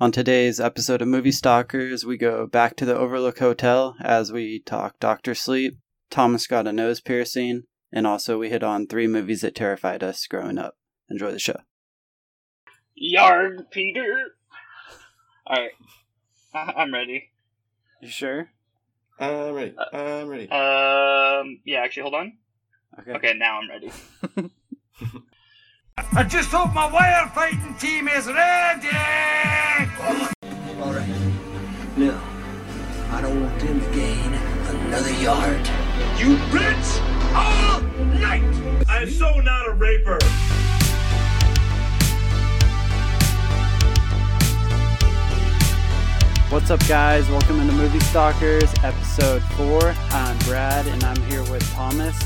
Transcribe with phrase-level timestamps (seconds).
[0.00, 4.60] On today's episode of Movie Stalkers, we go back to the Overlook Hotel as we
[4.60, 5.78] talk Doctor Sleep,
[6.10, 10.26] Thomas got a nose piercing, and also we hit on three movies that terrified us
[10.26, 10.74] growing up.
[11.08, 11.60] Enjoy the show.
[12.94, 14.32] Yarn, Peter.
[15.46, 15.70] All right,
[16.54, 17.30] I- I'm ready.
[18.02, 18.50] You sure?
[19.20, 19.74] I'm ready.
[19.92, 20.50] I'm ready.
[20.50, 22.32] Um, yeah, actually, hold on.
[23.00, 23.12] Okay.
[23.12, 23.92] Okay, now I'm ready.
[25.96, 28.88] I just hope my wire fighting team is ready!
[30.80, 31.08] All right.
[31.96, 32.20] No,
[33.10, 35.68] I don't want them to gain another yard.
[36.18, 36.98] You blitz
[37.32, 37.80] all
[38.20, 38.42] night!
[38.88, 40.18] I'm so not a raper!
[46.50, 47.28] What's up, guys?
[47.28, 49.94] Welcome into Movie Stalkers, episode four.
[50.10, 52.20] I'm Brad, and I'm here with Thomas,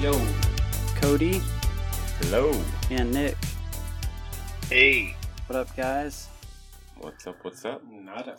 [0.00, 0.18] Yo.
[0.96, 1.42] Cody,
[2.20, 2.50] Hello.
[2.90, 3.36] And Nick.
[4.68, 5.14] Hey,
[5.46, 6.28] What up, guys?
[6.98, 7.36] What's up?
[7.42, 7.82] What's up?
[7.88, 8.36] Nada.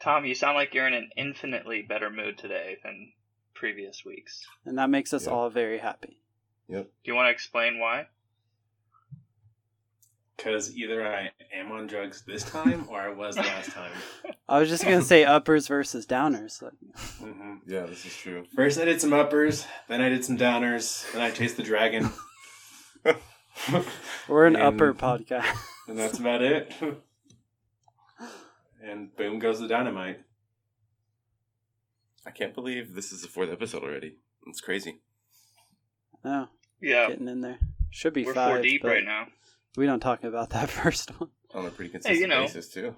[0.00, 3.12] Tom, you sound like you're in an infinitely better mood today than
[3.54, 4.40] previous weeks.
[4.64, 5.32] And that makes us Yeah.
[5.32, 6.18] all very happy.
[6.68, 6.84] Yep.
[6.84, 8.08] Do you want to explain why?
[10.36, 13.92] Because either I am on drugs this time or I was last time.
[14.48, 16.60] I was just gonna say uppers versus downers.
[16.60, 16.72] Like,
[17.20, 18.44] hmm Yeah, this is true.
[18.56, 22.10] First, I did some uppers, then I did some downers, then I chased the dragon.
[24.28, 25.46] we're an And- upper podcast.
[25.88, 26.72] and that's about it.
[28.82, 30.20] and boom goes the dynamite.
[32.26, 34.16] I can't believe this is the fourth episode already.
[34.46, 35.00] It's crazy.
[36.24, 36.48] No,
[36.80, 37.58] Yeah, getting in there.
[37.90, 38.52] Should be we're five.
[38.54, 39.26] four deep right now.
[39.76, 41.30] We don't talk about that first one.
[41.54, 42.42] On a pretty consistent you know.
[42.42, 42.94] basis too.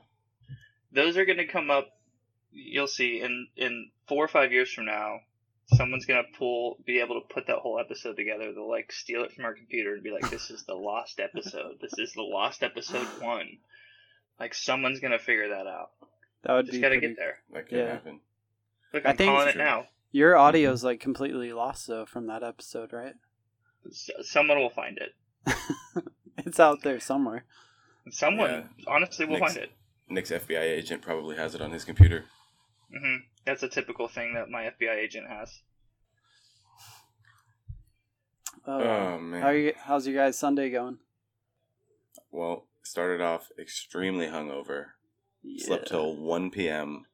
[0.93, 1.89] Those are going to come up.
[2.51, 5.21] You'll see in in four or five years from now.
[5.73, 8.53] Someone's gonna pull, be able to put that whole episode together.
[8.53, 11.79] They'll like steal it from our computer and be like, "This is the lost episode.
[11.81, 13.59] This is the lost episode one."
[14.39, 15.91] Like someone's gonna figure that out.
[16.43, 17.39] That would Just be gotta pretty- get there.
[17.53, 17.93] That could Yeah.
[17.93, 18.21] happen.
[18.93, 19.89] Look, I I'm think- calling it now.
[20.13, 23.15] Your audio's like completely lost though from that episode, right?
[23.87, 25.15] S- Someone will find it.
[26.39, 27.45] it's out there somewhere.
[28.11, 28.85] Someone, Yeah.
[28.87, 29.73] honestly, will Nick's- find it.
[30.09, 32.27] Nick's FBI agent probably has it on his computer.
[32.91, 35.61] Hmm That's a typical thing that my FBI agent has.
[38.67, 39.43] Oh, Oh man.
[39.43, 39.73] how you?
[39.77, 40.99] How's your guys' Sunday going?
[42.31, 44.87] Well, started off extremely hungover.
[45.43, 45.67] Yeah.
[45.67, 47.05] Slept till 1 p.m.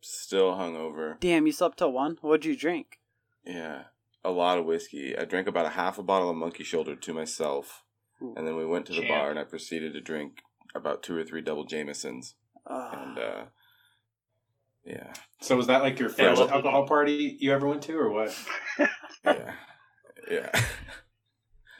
[0.00, 1.18] Still hungover.
[1.20, 2.18] Damn, you slept till one.
[2.22, 2.98] What'd you drink?
[3.44, 3.84] Yeah.
[4.24, 5.16] A lot of whiskey.
[5.16, 7.84] I drank about a half a bottle of Monkey Shoulder to myself.
[8.22, 8.34] Ooh.
[8.36, 9.10] And then we went to the Champ.
[9.10, 10.40] bar and I proceeded to drink
[10.74, 12.34] about two or three double Jamesons.
[12.66, 13.44] Ah, And uh
[14.84, 15.12] yeah.
[15.40, 18.10] So, was that like your Yeah, first well- alcohol party you ever went to, or
[18.10, 18.36] what?
[19.24, 19.52] Yeah.
[20.30, 20.60] Yeah.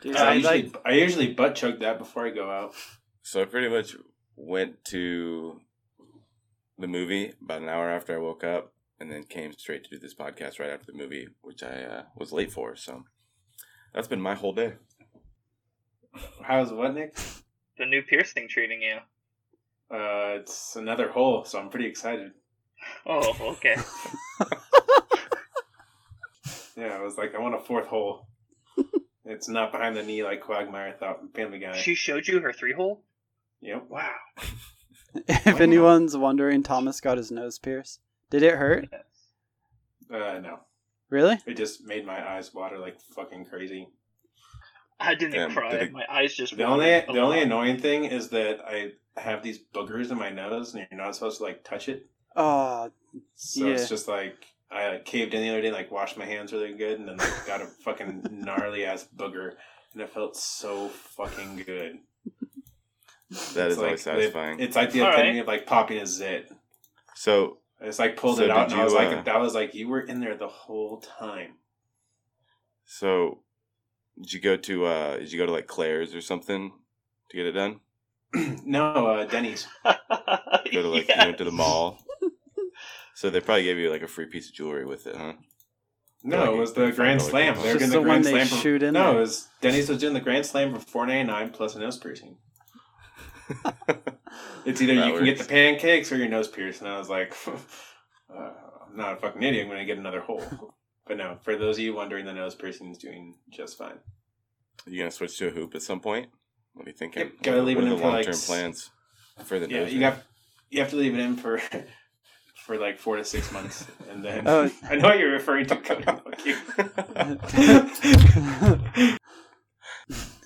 [0.02, 0.76] dude, I I usually, like.
[0.86, 2.74] I usually butt chug that before I go out.
[3.22, 3.96] So I pretty much
[4.36, 5.60] went to
[6.78, 9.98] the movie about an hour after I woke up and then came straight to do
[9.98, 12.76] this podcast right after the movie, which I uh, was late for.
[12.76, 13.04] So
[13.94, 14.74] that's been my whole day.
[16.42, 17.16] How's what, Nick?
[17.78, 18.96] the new piercing treating you.
[19.94, 22.30] Uh, it's another hole, so I'm pretty excited.
[23.06, 23.76] Oh, okay.
[26.76, 28.26] Yeah, I was like, I want a fourth hole.
[29.24, 31.76] it's not behind the knee like Quagmire thought from Family Guy.
[31.76, 33.02] she showed you her three hole.
[33.60, 33.84] Yep.
[33.88, 34.10] Wow.
[35.14, 38.00] if anyone's wondering, Thomas got his nose pierced.
[38.30, 38.88] Did it hurt?
[40.12, 40.60] Uh, no.
[41.10, 41.38] Really?
[41.46, 43.88] It just made my eyes water like fucking crazy.
[44.98, 45.70] I didn't Damn, cry.
[45.70, 46.56] did it- My eyes just.
[46.56, 50.18] The only watered a the only annoying thing is that I have these boogers in
[50.18, 52.06] my nose, and you're not supposed to like touch it.
[52.36, 52.90] Oh,
[53.34, 53.74] So Yeah.
[53.74, 56.74] it's just like I like, caved in the other day, like washed my hands really
[56.74, 59.52] good, and then like, got a fucking gnarly ass booger,
[59.92, 61.98] and it felt so fucking good.
[63.30, 64.56] That It's is like always satisfying.
[64.58, 65.40] The, it's like the All epitome right.
[65.40, 66.50] of like popping a zit.
[67.14, 69.40] so it's like pulled So it out, did and I was you, like, uh, that
[69.40, 71.54] was like you were in there the whole time.
[72.84, 73.40] so
[74.20, 76.72] did you go to uh did you go to like Claire's or something
[77.30, 77.80] to get it done?
[78.64, 79.66] no, uh, Denny's.
[79.84, 81.98] Go to like you went to the mall.
[83.14, 85.34] So they probably gave you like a free piece of jewelry with it, huh?
[86.24, 87.54] No, Like it was the Grand Slam.
[87.56, 88.46] They were Just doing the the Grand Slam.
[88.48, 89.16] For, shoot in no, there.
[89.16, 91.98] it was Denny's was doing the Grand Slam for four ninety nine plus a nose
[91.98, 92.36] piercing.
[94.64, 97.10] It's either That you can get the pancakes or your nose pierced, and I was
[97.10, 97.52] like, uh,
[98.34, 99.64] I'm not a fucking idiot.
[99.64, 100.74] I'm going to get another hole.
[101.06, 103.98] But no, for those of you wondering, the nose piercing is doing just fine.
[104.86, 106.28] Are you gonna switch to a hoop at some point?
[106.72, 107.20] What are you thinking?
[107.24, 108.90] Yep, gotta leave what it in the for, long term s- plans
[109.44, 110.18] for the Yeah, nose you got
[110.70, 111.60] you have to leave it in for
[112.64, 114.70] for like four to six months, and then Oh.
[114.90, 115.76] I know what you're referring to.
[115.76, 116.56] Cody, fuck you.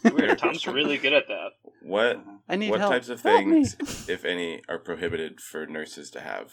[0.13, 0.39] Weird.
[0.39, 1.51] Tom's really good at that.
[1.83, 2.31] What uh-huh.
[2.49, 2.93] I need what help.
[2.93, 3.65] types of Help me.
[3.65, 6.53] things, if any, are prohibited for nurses to have?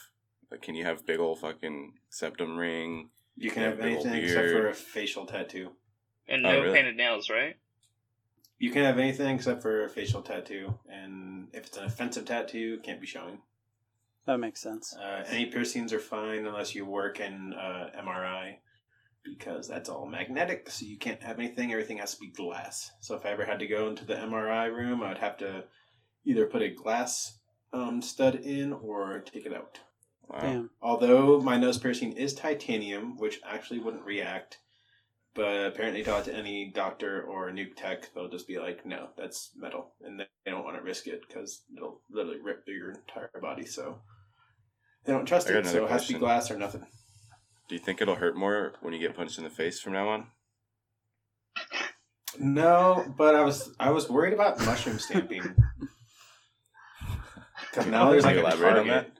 [0.51, 3.09] Like, can you have big old fucking septum ring?
[3.35, 5.71] You can Yeah, have big old anything except for a facial tattoo.
[6.27, 6.75] And Oh, no really?
[6.77, 7.55] painted nails, right?
[8.57, 12.79] You can have anything except for a facial tattoo, and if it's an offensive tattoo,
[12.83, 13.39] can't be showing.
[14.27, 14.95] That makes sense.
[14.95, 18.55] Uh, any piercings are fine unless you work in uh, MRI,
[19.23, 21.71] because that's all magnetic, so you can't have anything.
[21.71, 22.91] Everything has to be glass.
[23.01, 25.65] So if I ever had to go into the MRI room, I would have to
[26.25, 27.37] either put a glass
[27.71, 29.79] um, stud in or take it out.
[30.27, 30.39] Wow.
[30.41, 30.69] Damn.
[30.81, 34.59] Although my nose piercing is titanium, which actually wouldn't react,
[35.35, 39.51] but apparently talk to any doctor or nuke tech, they'll just be like, "No, that's
[39.55, 43.29] metal," and they don't want to risk it because it'll literally rip through your entire
[43.39, 43.65] body.
[43.65, 43.99] So
[45.05, 45.67] they don't trust I got it.
[45.67, 46.19] So it has to be question.
[46.19, 46.85] glass or nothing.
[47.67, 50.07] Do you think it'll hurt more when you get punched in the face from now
[50.09, 50.27] on?
[52.39, 55.41] No, but I was I was worried about mushroom stamping
[57.61, 59.11] because now there's like a you elaborate on target.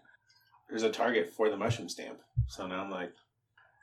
[0.69, 2.19] There's a target for the mushroom stamp.
[2.47, 3.13] So now I'm like,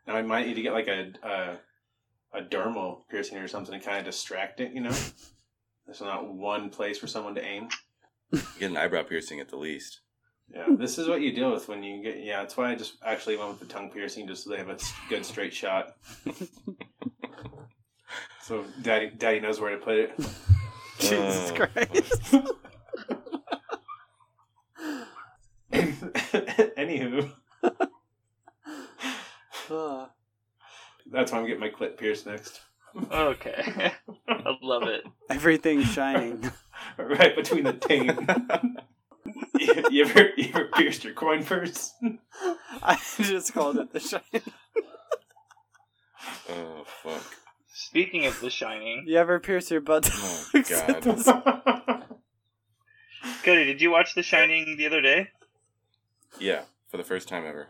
[0.07, 3.85] now I might need to get like a a, a dermal piercing or something to
[3.85, 4.73] kind of distract it.
[4.73, 4.97] You know,
[5.87, 7.69] there's not one place for someone to aim.
[8.59, 10.01] Get an eyebrow piercing at the least.
[10.55, 10.77] Yeah, hmm.
[10.77, 12.23] this is what you deal with when you get.
[12.23, 14.69] Yeah, that's why I just actually went with the tongue piercing just so they have
[14.69, 14.77] a
[15.09, 15.97] good straight shot.
[18.43, 20.13] so daddy, daddy knows where to put it.
[20.99, 22.35] Jesus Oh, Christ.
[25.73, 27.31] Anywho,
[29.71, 30.09] Ugh.
[31.11, 32.61] that's why I'm getting my clit pierced next.
[33.11, 33.93] Okay.
[34.29, 35.05] I love it.
[35.31, 36.53] Everything's shining.
[36.99, 38.21] right between the taint.
[39.67, 41.95] You, you ever you ever pierced your coin purse?
[42.83, 44.43] I just called it the shining.
[46.49, 47.23] Oh fuck!
[47.73, 50.09] Speaking of The Shining, You ever pierce your butt?
[50.13, 52.05] Oh, God.
[53.45, 55.29] Cody, did you watch The Shining the other day?
[56.39, 57.69] Yeah, for the first time ever.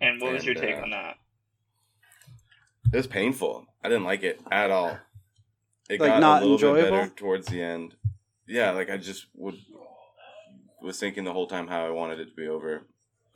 [0.00, 1.16] And what was your And, take uh, on that?
[2.92, 3.66] It was painful.
[3.84, 4.98] I didn't like it at all.
[5.88, 6.98] It Like, got not a little bit enjoyable?
[6.98, 7.94] better towards the end.
[8.46, 9.56] Yeah, like I just would
[10.82, 12.86] was thinking the whole time how I wanted it to be over.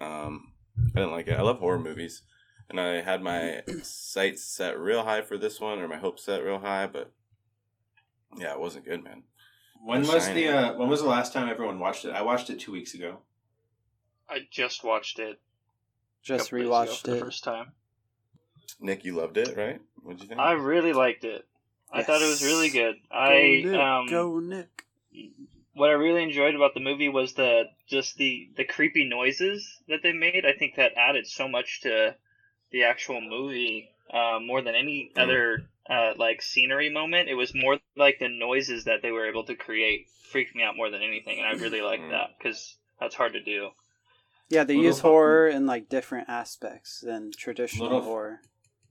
[0.00, 0.52] Um,
[0.94, 1.38] I didn't like it.
[1.38, 2.22] I love horror movies,
[2.68, 6.42] and I had my sights set real high for this one, or my hopes set
[6.44, 7.12] real high, but
[8.36, 9.22] yeah, it wasn't good, man.
[9.84, 10.46] when The was Shining.
[10.46, 12.10] the uh, when was the last time everyone watched it?
[12.12, 13.18] I watched it two weeks ago.
[14.28, 15.38] I just watched it.
[16.22, 17.20] just couple days rewatched for the it.
[17.20, 17.72] first time.
[18.80, 19.80] Nick, you loved it, right?
[20.02, 20.40] What'd you think?
[20.40, 21.46] I really liked it.
[21.92, 22.96] I thought it was really good.
[23.12, 24.84] I Nick, um go Nick.
[25.74, 30.00] What I really enjoyed about the movie was the just the the creepy noises that
[30.02, 30.44] they made.
[30.46, 32.14] I think that added so much to
[32.72, 35.22] the actual movie uh, more than any Mm.
[35.22, 37.28] other uh, like scenery moment.
[37.28, 40.76] It was more like the noises that they were able to create freaked me out
[40.76, 42.10] more than anything, and I really like Mm.
[42.10, 43.70] that because that's hard to do.
[44.48, 48.40] Yeah, they Little use fun- horror in like different aspects than traditional Little- horror.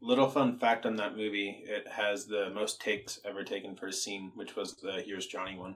[0.02, 3.94] Little fun fact on that movie: it has the most takes ever taken for a
[3.94, 5.76] scene, which was the "Here's Johnny" one.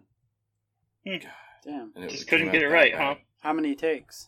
[1.08, 1.28] Hmm.
[1.64, 1.92] Damn.
[1.96, 3.16] And Just couldn't get it right, huh?
[3.40, 4.28] How many takes?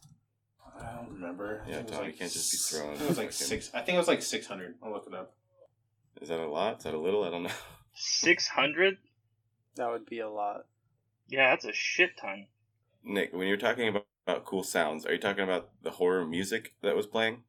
[0.80, 1.64] I don't remember.
[1.68, 3.70] Yeah, think it was Tommy can't just be s- throwing It was like six.
[3.74, 4.76] I think it was like six hundred.
[4.84, 5.34] I'll look it up.
[6.22, 6.78] Is that a lot?
[6.80, 7.24] Is that a little?
[7.24, 7.52] I don't know.
[7.96, 8.98] Six hundred?
[9.76, 10.66] That would be a lot.
[11.28, 12.48] Yeah, that's a shit ton.
[13.04, 16.74] Nick, when you're talking about, about cool sounds, are you talking about the horror music
[16.82, 17.44] that was playing?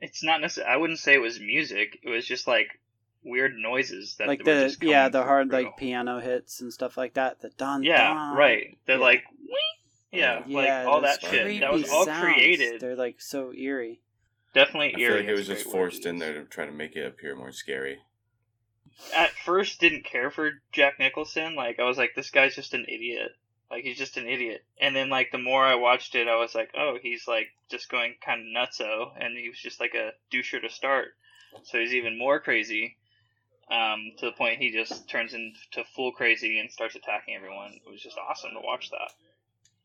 [0.00, 0.72] It's not necessarily.
[0.72, 1.98] I wouldn't say it was music.
[2.02, 2.80] It was just like
[3.24, 5.62] weird noises that like were the just yeah, the hard through.
[5.64, 7.40] like piano hits and stuff like that.
[7.40, 8.36] The dun Yeah, dun.
[8.36, 8.76] right.
[8.86, 9.02] They're Yeah.
[9.02, 11.60] like, "Wee!" yeah, like Yeah, all that shit.
[11.60, 12.22] That was all sounds.
[12.34, 12.80] created.
[12.80, 14.00] They're like so eerie.
[14.54, 15.12] Definitely I eerie.
[15.12, 16.94] feel like it is was just great word forced in there to try to make
[16.96, 17.98] it appear more scary.
[19.16, 21.56] At first, didn't care for Jack Nicholson.
[21.56, 23.32] Like I was like, this guy's just an idiot.
[23.70, 24.64] Like he's just an idiot.
[24.80, 27.88] And then like the more I watched it, I was like, oh, he's like just
[27.88, 31.08] going kind of nutso, and he was just like a doucher to start.
[31.64, 32.96] So he's even more crazy.
[33.70, 37.72] Um, to the point he just turns into full crazy and starts attacking everyone.
[37.72, 39.12] It was just awesome to watch that.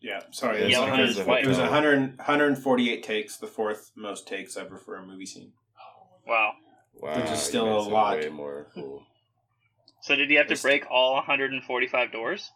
[0.01, 0.59] Yeah, sorry.
[0.59, 4.55] Yeah, It was, Yelling at 100 it was 100, 148 takes, the fourth most takes
[4.57, 5.51] ever for a movie scene.
[6.27, 6.53] Wow.
[7.01, 8.17] Wow, Which is still a lot.
[8.19, 9.03] Way more cool.
[10.01, 12.51] So did he have to break all 145 doors?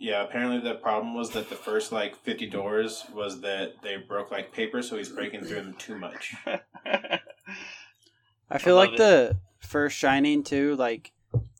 [0.00, 4.30] Yeah, apparently the problem was that the first like 50 doors was that they broke
[4.30, 6.34] like paper, so he's breaking through them too much.
[8.50, 8.98] I feel love like it.
[8.98, 10.76] the first Shining too.
[10.76, 11.12] Like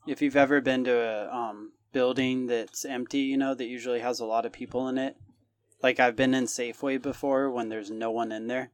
[0.07, 4.19] if you've ever been to a um, building that's empty, you know that usually has
[4.19, 5.17] a lot of people in it.
[5.83, 8.71] Like I've been in Safeway before when there's no one in there,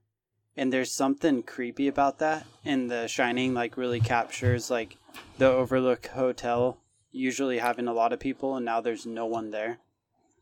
[0.56, 2.46] and there's something creepy about that.
[2.64, 4.98] And The Shining like really captures like
[5.38, 6.78] the Overlook Hotel
[7.12, 9.80] usually having a lot of people, and now there's no one there.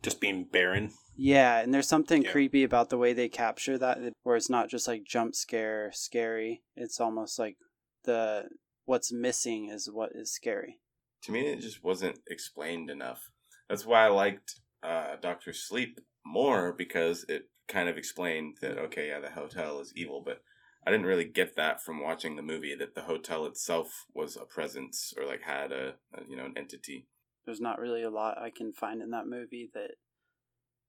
[0.03, 0.91] Just being barren.
[1.15, 2.31] Yeah, and there's something Yeah.
[2.31, 6.61] creepy about the way they capture that, where it's not just like jump scare scary.
[6.75, 7.57] It's almost like
[8.03, 8.49] the
[8.89, 10.79] what's missing is what is scary.
[11.23, 13.21] to me it just wasn't explained enough
[13.69, 14.49] that's why i liked
[14.83, 19.93] uh, dr sleep more because it kind of explained that okay yeah the hotel is
[19.95, 20.41] evil but
[20.85, 24.45] i didn't really get that from watching the movie that the hotel itself was a
[24.55, 27.05] presence or like had a, a you know an entity
[27.45, 29.91] There's not really a lot I can find in that movie that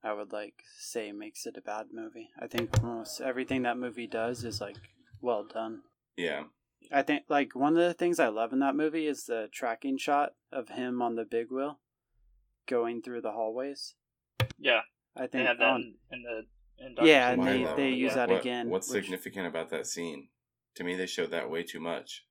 [0.03, 2.29] I would like say makes it a bad movie.
[2.45, 4.77] I think almost everything that movie does is like
[5.21, 5.75] well done.
[6.17, 6.45] yeah
[6.93, 9.97] I think like one of the things I love in that movie is the tracking
[9.99, 11.79] shot of him on the big wheel
[12.67, 13.95] going through the hallways.
[14.59, 14.81] Yeah,
[15.17, 17.75] I they think had that on- in, in the in Doctor Yeah, and Why they,
[17.77, 18.15] they use Yeah.
[18.17, 18.69] that What- again.
[18.71, 20.29] what's which- significant about that scene
[20.77, 22.25] to me they showed that way too much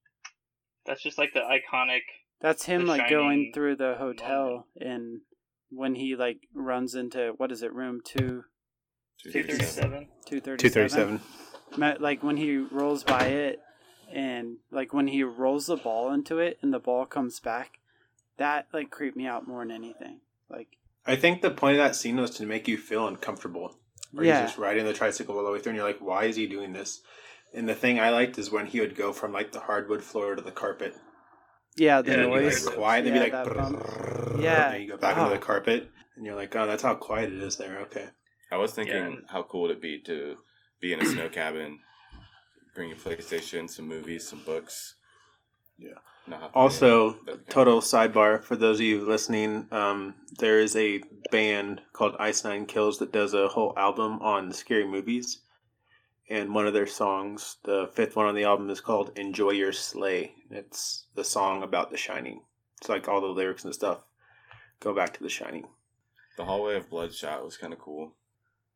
[0.86, 2.02] That's just like the iconic.
[2.42, 5.22] That's him The like going through the hotel and
[5.70, 8.44] when he like runs into what is it, room two
[9.22, 10.10] Two thirty seven.
[10.26, 11.22] two thirty 237.
[12.02, 13.60] Like when he rolls by it
[14.14, 17.80] and like when he rolls the ball into it and the ball comes back,
[18.38, 20.20] that like creeped me out more than anything.
[20.50, 23.76] Like I think the point of that scene was to make you feel uncomfortable.
[24.18, 24.42] Or Yeah.
[24.42, 26.48] he's just riding the tricycle all the way through, and you're like, why is he
[26.48, 27.02] doing this?
[27.54, 30.36] And the thing I liked is when he would go from like the hardwood floor
[30.36, 30.96] to the carpet.
[31.78, 32.66] yeah, the and it'd be noise.
[32.66, 33.80] like quiet, and yeah, it'd be like, that bump.
[33.80, 34.66] brrrr, Yeah.
[34.66, 35.24] And then you go back Ah.
[35.26, 37.80] into the carpet, and you're like, oh, that's how quiet it is there.
[37.82, 38.08] Okay.
[38.52, 39.16] i was thinking Yeah.
[39.32, 40.38] how cool would it be to
[40.82, 41.80] be in a snow cabin
[42.80, 44.96] bring your playstation some movies some books
[45.78, 46.00] Yeah.
[46.28, 50.78] Not Also, that'd be kinda total sidebar for those of you listening, um, there is
[50.78, 55.42] a band called Ice Nine Kills that does a whole album on scary movies.
[56.30, 59.74] And one of their songs, the fifth one on the album, is called Enjoy Your
[59.74, 60.36] Slay.
[60.50, 62.44] It's the song about The Shining.
[62.78, 64.06] It's like all the lyrics and stuff
[64.80, 65.68] go back to The Shining.
[66.38, 68.14] The hallway of bloodshot was kind of cool.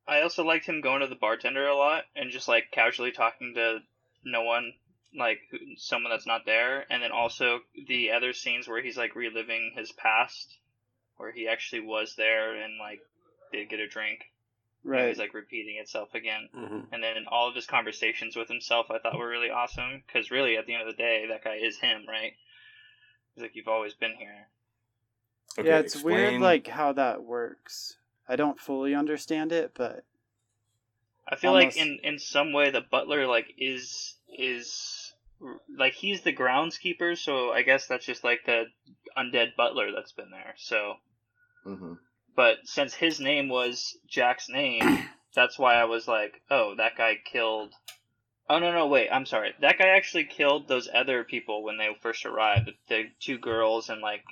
[0.07, 3.53] I also liked him going to the bartender a lot and just like casually talking
[3.55, 3.79] to
[4.23, 4.73] no one,
[5.17, 5.39] like
[5.77, 6.85] someone that's not there.
[6.89, 10.57] And then also the other scenes where he's like reliving his past,
[11.17, 12.99] where he actually was there and like
[13.51, 14.21] did get a drink.
[14.85, 15.07] Right.
[15.07, 16.49] He's like repeating itself again.
[16.53, 16.93] Mm-hmm.
[16.93, 20.03] And then all of his conversations with himself, I thought were really awesome.
[20.05, 22.33] Because really, at the end of the day, that guy is him, right?
[23.33, 24.47] He's like, you've always been here.
[25.57, 27.97] Okay, yeah, it's weird like how that works.
[28.27, 30.03] I don't fully understand it, but
[31.27, 35.13] I feel Almost- like in in some way the butler like is is
[35.77, 38.65] like he's the groundskeeper, so I guess that's just like the
[39.17, 40.53] undead butler that's been there.
[40.57, 40.95] So,
[41.65, 41.97] Mhm.
[42.35, 44.81] but since his name was Jack's name,
[45.35, 47.73] that's why I was like, oh, that guy killed.
[48.49, 51.87] Oh no no wait I'm sorry that guy actually killed those other people when they
[52.01, 54.23] first arrived the, the two girls and like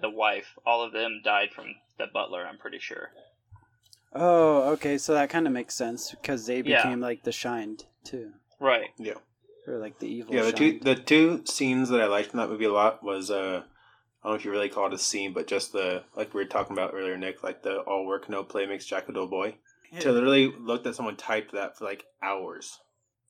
[0.00, 3.10] the wife all of them died from the butler I'm pretty sure
[4.14, 6.82] oh, okay, so that kind of makes sense because they Yeah.
[6.82, 9.14] became like the shined too, right Yeah.
[9.66, 10.34] or like the evil.
[10.34, 10.82] Yeah, the two shined.
[10.82, 13.62] the two scenes that I liked in that movie a lot was uh
[14.22, 16.40] I don't know if you really call it a scene, but just the like we
[16.42, 19.26] were talking about earlier, Nick, like the all work no play makes Jack a dull
[19.26, 19.56] boy.
[20.00, 22.80] To literally look at someone type that for like hours.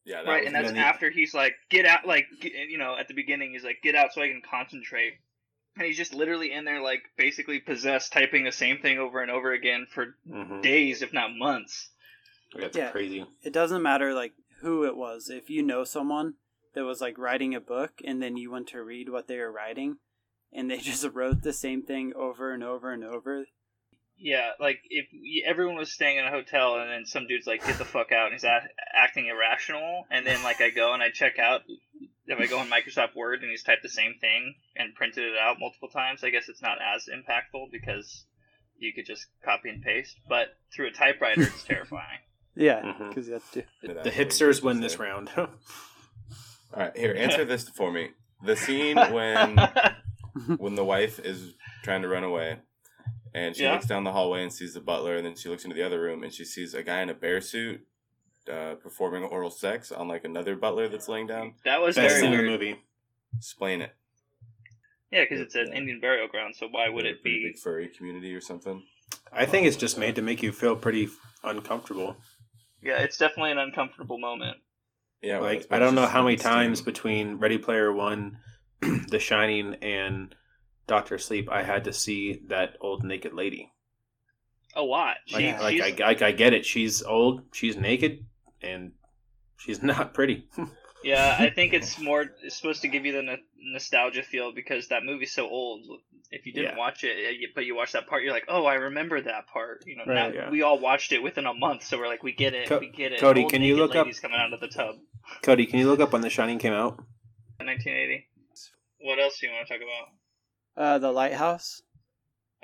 [0.06, 2.52] Yeah, that right, was and that's then he- after he's like, "Get out!" Like, get,
[2.70, 5.14] you know, at the beginning, he's like, "Get out so I can concentrate,"
[5.76, 9.30] and he's just literally in there, like, basically possessed, typing the same thing over and
[9.30, 10.60] over again for Mm-hmm.
[10.60, 11.90] days, if not months.
[12.56, 12.90] That's Yeah.
[12.90, 13.24] crazy.
[13.42, 15.28] it doesn't matter like who it was.
[15.30, 16.34] If you know someone
[16.74, 19.50] that was like writing a book and then you went to read what they were
[19.52, 19.96] writing
[20.52, 23.46] and they just wrote the same thing over and over and over.
[24.16, 25.06] Yeah, like if
[25.44, 28.26] everyone was staying in a hotel, and then some dude's like, "Get the fuck out,"
[28.26, 31.62] and he's a- acting irrational, and then like I go and I check out.
[32.26, 35.38] If I go on Microsoft Word and he's typed the same thing and printed it
[35.38, 38.24] out multiple times, I guess it's not as impactful because
[38.78, 40.16] you could just copy and paste.
[40.26, 42.20] But through a typewriter, it's terrifying.
[42.56, 43.08] Yeah, mm-hmm.
[43.08, 43.64] because you have to.
[43.82, 45.30] The that's hipsters win this round.
[45.36, 45.48] All
[46.74, 48.10] right, here, answer this for me.
[48.44, 49.58] The scene when
[50.58, 52.58] when the wife is trying to run away,
[53.34, 53.72] and she Yeah.
[53.72, 56.00] looks down the hallway and sees the butler, and then she looks into the other
[56.00, 57.86] room and she sees a guy in a bear suit
[58.50, 61.54] uh, performing oral sex on like another butler that's laying down.
[61.64, 62.60] that was Best very scene in the weird.
[62.60, 62.80] movie.
[63.36, 63.92] Explain it.
[65.10, 65.74] Yeah, because it's an Yeah.
[65.78, 67.42] Indian burial ground, so why would They're it be?
[67.44, 68.82] big furry community or something?
[69.32, 71.08] I think it's just made to make you feel pretty
[71.42, 72.16] uncomfortable.
[72.82, 74.58] Yeah, it's definitely an uncomfortable moment.
[75.22, 76.50] Yeah, well, like I don't know how many steam.
[76.50, 78.38] times between Ready Player One,
[78.80, 80.34] The Shining, and
[80.86, 83.72] Doctor Sleep I had to see that old naked lady.
[84.76, 85.16] A lot.
[85.32, 86.66] Like, She, like, she's, I, like I get it.
[86.66, 87.42] She's old.
[87.52, 88.24] She's naked,
[88.60, 88.92] and
[89.56, 90.48] she's not pretty.
[91.04, 94.88] Yeah, I think it's more it's supposed to give you the no- nostalgia feel because
[94.88, 95.86] that movie's so old.
[96.32, 96.78] if you didn't Yeah.
[96.78, 99.46] watch it, uh, you- but you watch that part, you're like, oh, I remember that
[99.46, 99.84] part.
[99.86, 100.50] You know, Right, now yeah.
[100.50, 102.88] we all watched it within a month, so we're like, we get it, Co- we
[102.90, 103.20] get it.
[103.20, 104.96] Cody, Old can you look up- ladies coming out of the tub?
[105.42, 106.96] Cody, can you look up when The Shining came out?
[107.58, 108.26] 1980.
[109.00, 110.08] What else do you want to talk about?
[110.76, 111.82] Uh, the Lighthouse.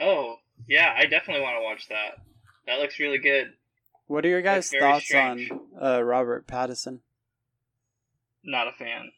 [0.01, 0.37] Oh,
[0.69, 2.25] yeah, I definitely want to watch that.
[2.67, 3.53] That looks really good.
[4.07, 5.51] What are your guys' thoughts strange.
[5.51, 7.01] on uh, Robert Pattinson?
[8.45, 9.11] Not a fan.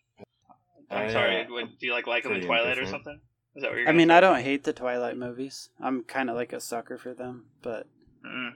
[0.90, 1.40] I'm I, sorry.
[1.40, 3.20] uh, What, do you like like him in Twilight or something?
[3.54, 3.82] Is that what you're?
[3.82, 4.14] I gonna mean, say?
[4.14, 5.70] I don't hate the Twilight movies.
[5.80, 7.86] I'm kind of like a sucker for them, but
[8.26, 8.52] Mm.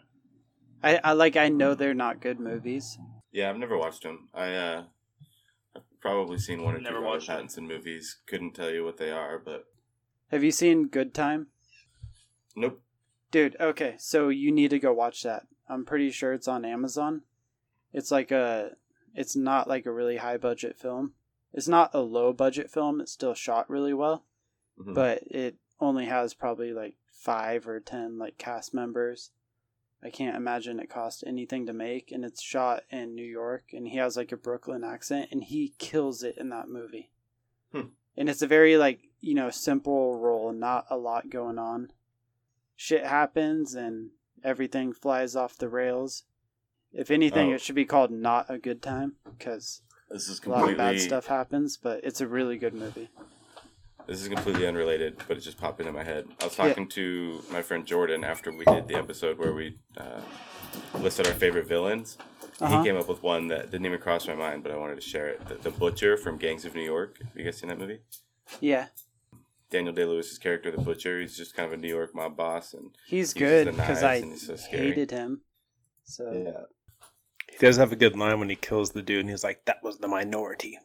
[0.82, 2.98] I, I like I know they're not good movies.
[3.32, 4.28] Yeah, I've never watched them.
[4.34, 4.84] I uh,
[5.74, 7.46] I've probably seen one or Never two Robert watched them.
[7.46, 8.18] Pattinson movies.
[8.28, 9.64] Couldn't tell you what they are, but
[10.30, 11.48] Have you seen Good Time?
[12.54, 12.80] nope.
[13.30, 15.46] Dude, okay, so you need to go watch that.
[15.68, 17.22] I'm pretty sure it's on Amazon.
[17.92, 18.76] It's like a
[19.14, 21.14] it's not like a really high budget film.
[21.52, 23.00] It's not a low budget film.
[23.00, 24.24] It's still shot really well,
[24.78, 24.94] Mhm.
[24.94, 29.30] but it only has probably like 5 or 10 like cast members.
[30.02, 33.88] I can't imagine it cost anything to make and it's shot in New York and
[33.88, 37.10] he has like a Brooklyn accent and he kills it in that movie.
[37.72, 37.88] Hmm.
[38.16, 41.90] And it's a very like, you know, simple role, not a lot going on
[42.76, 44.10] shit happens and
[44.44, 46.24] everything flies off the rails.
[46.92, 47.54] If anything, Oh.
[47.54, 49.80] it should be called Not a Good Time because
[50.10, 53.08] This is a lot of bad stuff happens, but it's a really good movie.
[54.06, 56.28] This is completely unrelated, but it just popped into my head.
[56.40, 56.68] I was Yeah.
[56.68, 60.20] talking to my friend Jordan after we did the episode where we uh,
[61.00, 62.18] listed our favorite villains.
[62.60, 62.78] Uh-huh.
[62.82, 65.00] He came up with one that didn't even cross my mind, but I wanted to
[65.00, 65.44] share it.
[65.48, 67.18] The, the Butcher from Gangs of New York.
[67.18, 68.00] Have you guys seen that movie?
[68.60, 68.86] Yeah,
[69.70, 72.72] Daniel Day Lewis's character, the Butcher, he's just kind of a New York mob boss,
[72.72, 75.42] and he's Uses good because I so hated him.
[76.04, 76.62] So yeah,
[77.50, 79.82] He does have a good line when he kills the dude, and he's like, "That
[79.82, 80.78] was the minority."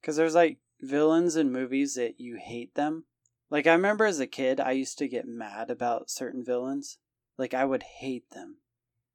[0.00, 3.04] because there's like villains in movies that you hate them.
[3.50, 6.98] Like I remember as a kid, I used to get mad about certain villains.
[7.38, 8.56] Like I would hate them,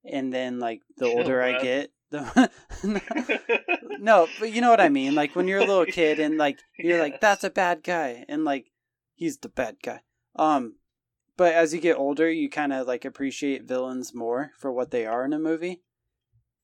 [0.06, 2.50] and then like the Chill, older I get, the
[4.00, 5.16] no, but you know what I mean.
[5.16, 8.46] Like when you're a little kid and like you're like, that's a bad guy, and
[8.46, 8.71] like
[9.22, 10.02] he's the bad guy.
[10.36, 10.78] Um,
[11.38, 15.06] but as you get older, you kind of like appreciate villains more for what they
[15.06, 15.84] are in a movie.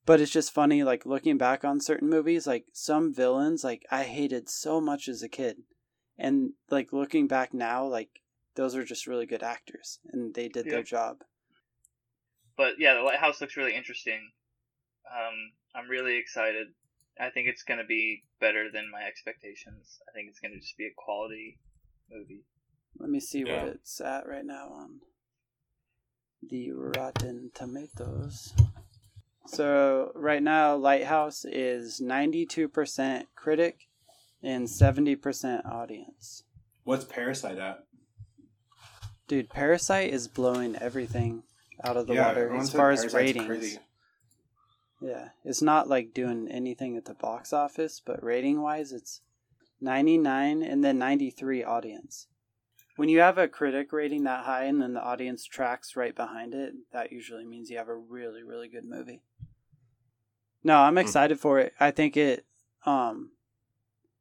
[0.04, 4.02] But it's just funny, like looking back on certain movies, like some villains, like I
[4.02, 5.58] hated so much as a kid,
[6.18, 8.08] and like looking back now, like
[8.56, 11.18] those are just really good actors, and they did their job.
[12.56, 14.32] but yeah, the lighthouse looks really interesting.
[15.06, 16.68] Um, I'm really excited.
[17.20, 20.00] I think it's going to be better than my expectations.
[20.08, 21.58] I think it's going to just be a quality
[22.10, 22.44] movie.
[22.98, 23.64] Let me see Yeah.
[23.64, 25.00] what it's at right now on
[26.42, 28.54] the Rotten Tomatoes.
[29.46, 33.88] So right now, Lighthouse is ninety-two percent critic
[34.42, 36.44] and seventy percent audience.
[36.84, 37.84] What's Parasite at?
[39.26, 41.42] Dude, Parasite is blowing everything
[41.84, 43.46] out of the Yeah, water as far as Parasite's ratings.
[43.46, 43.78] crazy.
[45.00, 49.20] Yeah, it's not like doing anything at the box office, but rating wise, it's
[49.80, 52.26] 99 and then 93 audience.
[52.96, 56.52] When you have a critic rating that high and then the audience tracks right behind
[56.52, 59.22] it, that usually means you have a really, really good movie.
[60.64, 61.72] No, I'm excited for it.
[61.78, 62.44] I think it,
[62.84, 63.30] um,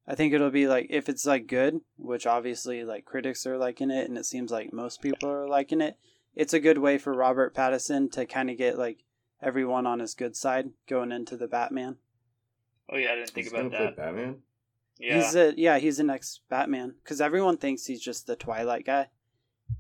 [0.07, 3.89] I think it'll be like, if it's like good, which obviously like critics are liking
[3.89, 5.97] it and it seems like most people are liking it,
[6.35, 9.03] it's a good way for Robert Pattinson to kind of get like
[9.41, 11.97] everyone on his good side going into the Batman.
[12.89, 13.97] Oh yeah, I didn't think He's about gonna that.
[13.97, 14.37] Batman.
[14.99, 18.85] Yeah, He's a yeah, he's the next Batman because everyone thinks he's just the Twilight
[18.85, 19.07] guy,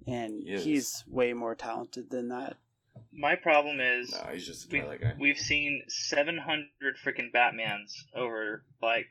[0.05, 2.57] and He he's way more talented than that.
[3.11, 5.13] my problem is No, he's just a we, Twilight guy.
[5.19, 9.07] we've seen 700 freaking Batmans over like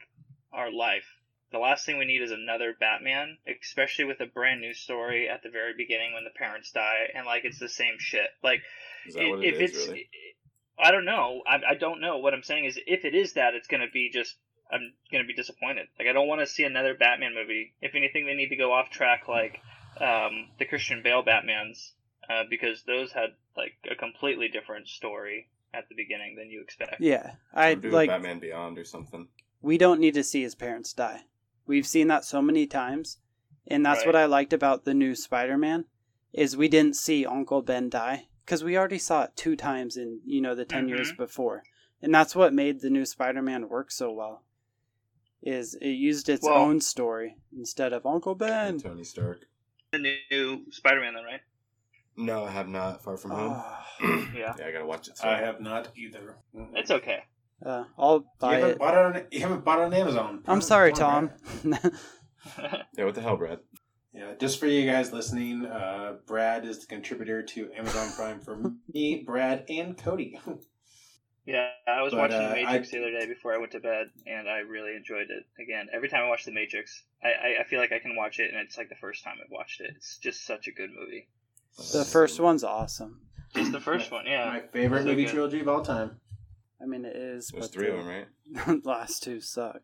[0.53, 1.05] our life.
[1.53, 5.43] The last thing we need is another Batman, especially with a brand new story at
[5.43, 8.29] the very beginning when the parents die, and like it's the same shit.
[8.43, 8.61] Like
[9.07, 10.09] Is that what it if is, it's, really?
[10.79, 11.43] I don't know.
[11.47, 12.19] I, I don't know.
[12.19, 14.37] What I'm saying is, if it is that, it's gonna be just.
[14.71, 15.87] I'm gonna be disappointed.
[15.99, 17.75] Like I don't want to see another Batman movie.
[17.81, 19.61] If anything, they need to go off track like
[20.01, 21.93] um, the Christian Bale Batmans,
[22.29, 27.01] uh, because those had like a completely different story at the beginning than you expect.
[27.01, 28.09] Yeah, I Or do like.
[28.11, 29.29] Batman Beyond or something.
[29.63, 31.23] We don't need to see his parents die.
[31.67, 33.19] We've seen that so many times,
[33.67, 34.07] and that's Right.
[34.07, 35.87] what I liked about the new Spider-Man
[36.33, 40.21] is we didn't see Uncle Ben die because we already saw it two times in
[40.25, 41.17] you know the 10 years Mhm.
[41.17, 41.63] before,
[42.03, 44.45] and that's what made the new Spider-Man work so well.
[45.43, 48.67] Is it used its Well- own story instead of Uncle Ben?
[48.75, 49.45] And Tony Stark.
[49.93, 49.99] The
[50.31, 51.41] new Spider-Man, though, right?
[52.17, 53.05] No, I have not.
[53.05, 53.53] Far from home.
[53.55, 53.87] Ah,
[54.35, 55.19] Yeah, yeah, I gotta watch it.
[55.19, 55.29] So.
[55.29, 56.37] I have not either.
[56.75, 57.21] it's okay.
[57.65, 58.79] uh, I'll You buy haven't it.
[58.79, 59.27] bought it on.
[59.31, 60.43] You haven't bought it on Amazon.
[60.47, 61.31] I'm sorry, on, Tom.
[62.97, 63.59] Yeah, what the hell, Brad?
[64.15, 68.73] Yeah, just for you guys listening, uh, Brad is the contributor to Amazon Prime for
[68.93, 70.39] me, Brad, and Cody.
[71.47, 73.71] Yeah, I was But, watching uh, The Matrix I- the other day before I went
[73.73, 75.45] to bed, and I really enjoyed it.
[75.63, 78.41] Again, every time I watch The Matrix, I, I, I feel like I can watch
[78.41, 79.93] it, and it's like the first time I've watched it.
[79.97, 81.29] It's just such a good movie.
[81.93, 83.21] The first one's awesome.
[83.55, 84.47] Just the first one, yeah.
[84.47, 85.31] My favorite So movie good.
[85.33, 86.19] trilogy of all time.
[86.83, 87.49] I mean, it is.
[87.49, 88.07] There's but three of them,
[88.67, 88.85] right?
[88.85, 89.81] last two suck.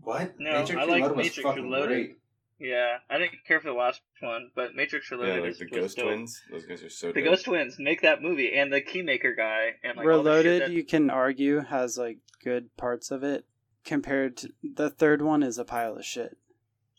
[0.00, 0.34] What?
[0.40, 1.88] No, Matrix I like Reloaded was Matrix fucking Reloaded.
[1.88, 2.18] great.
[2.58, 5.34] Yeah, I didn't care for the last one, but Matrix Reloaded.
[5.36, 6.06] Yeah, like is the Ghost dope.
[6.06, 6.42] Twins.
[6.50, 7.24] Those guys are so The dope.
[7.30, 10.62] Ghost Twins make that movie, and the Keymaker guy, and like all the shit Reloaded,
[10.62, 13.44] that- you can argue, has like good parts of it.
[13.84, 16.36] Compared to the third one, is a pile of shit.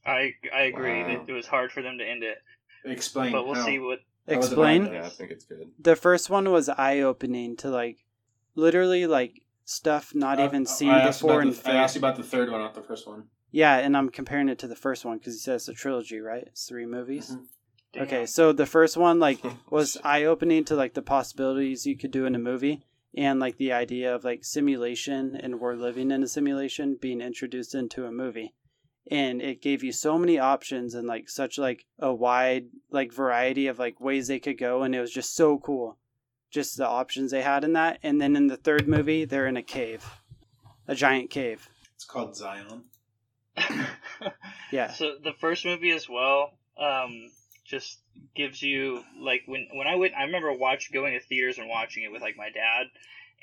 [0.05, 1.01] I I agree.
[1.03, 1.09] Wow.
[1.09, 2.37] It, it was hard for them to end it,
[2.85, 3.31] Explain.
[3.33, 3.65] but we'll how.
[3.65, 3.99] see what.
[4.25, 4.85] That was a Explain.
[4.85, 5.69] Yeah, I think it's good.
[5.79, 8.05] The first one was eye opening to like,
[8.55, 12.23] literally like stuff not Uh, even seen I before And I asked you about the
[12.23, 13.25] third one, not the first one.
[13.51, 16.19] Yeah, and I'm comparing it to the first one because he says it's a trilogy,
[16.19, 16.43] right?
[16.47, 17.31] It's three movies.
[17.35, 17.47] Mhm.
[18.01, 19.39] Okay, so the first one like
[19.71, 22.83] was eye opening to like the possibilities you could do in a movie
[23.15, 27.73] and like the idea of like simulation and we're living in a simulation being introduced
[27.73, 28.53] into a movie.
[29.09, 33.67] And it gave you so many options and like such like a wide like variety
[33.67, 35.97] of like ways they could go and it was just so cool.
[36.51, 37.99] Just the options they had in that.
[38.03, 40.05] And then in the third movie, they're in a cave.
[40.87, 41.69] A giant cave.
[41.95, 42.83] It's called Zion.
[44.71, 44.91] Yeah.
[44.91, 47.31] So the first movie as well, um,
[47.65, 47.99] just
[48.35, 52.03] gives you like when when I went, I remember watch going to theaters and watching
[52.03, 52.87] it with like my dad,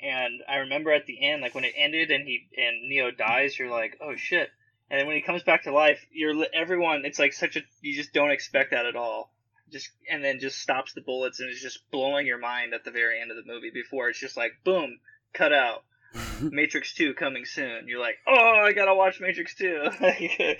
[0.01, 3.57] and I remember at the end, like when it ended and he and Neo dies,
[3.57, 4.49] you're like, oh shit,
[4.89, 7.05] and then when he comes back to life, you're everyone.
[7.05, 9.31] It's like such a you just don't expect that at all.
[9.71, 12.91] Just and then just stops the bullets and is just blowing your mind at the
[12.91, 14.99] very end of the movie before it's just like boom,
[15.33, 15.83] cut out.
[16.41, 17.87] Matrix 2 coming soon.
[17.87, 19.89] You're like, oh, I gotta watch Matrix 2.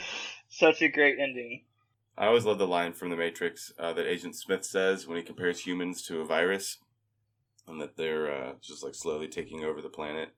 [0.50, 1.64] Such a great ending.
[2.18, 5.24] I always love the line from The Matrix uh, that Agent Smith says when he
[5.24, 6.78] compares humans to a virus,
[7.68, 10.30] and that they're uh, just like slowly taking over the planet,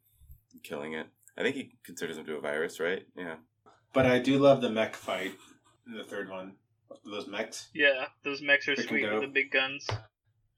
[0.53, 1.07] and killing it.
[1.37, 3.05] I think he considers them to a virus, right?
[3.15, 3.35] Yeah.
[3.93, 5.33] But I do love the mech fight
[5.85, 6.53] in the third one.
[7.05, 7.67] Those mechs.
[7.75, 9.13] Yeah, those mechs are Freaking sweet dope.
[9.13, 9.85] with the big guns.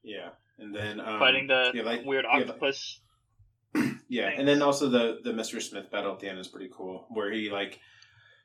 [0.02, 0.30] Yeah.
[0.58, 3.00] And then um, fighting the yeah, like- weird yeah, like- octopus.
[4.10, 4.40] Yeah, things.
[4.40, 5.62] and then also the the Mr.
[5.62, 7.78] Smith battle at the end is pretty cool, where he like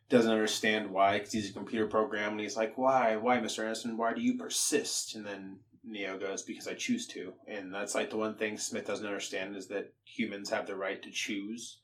[0.09, 3.59] doesn't understand why because he's a computer program, and he's like, "Why, why, Mr.
[3.59, 3.97] Anderson?
[3.97, 8.11] Why do you persist?" And then Neo goes, "Because I choose to." And that's like
[8.11, 11.79] the one thing Smith doesn't understand is that humans have the right to choose,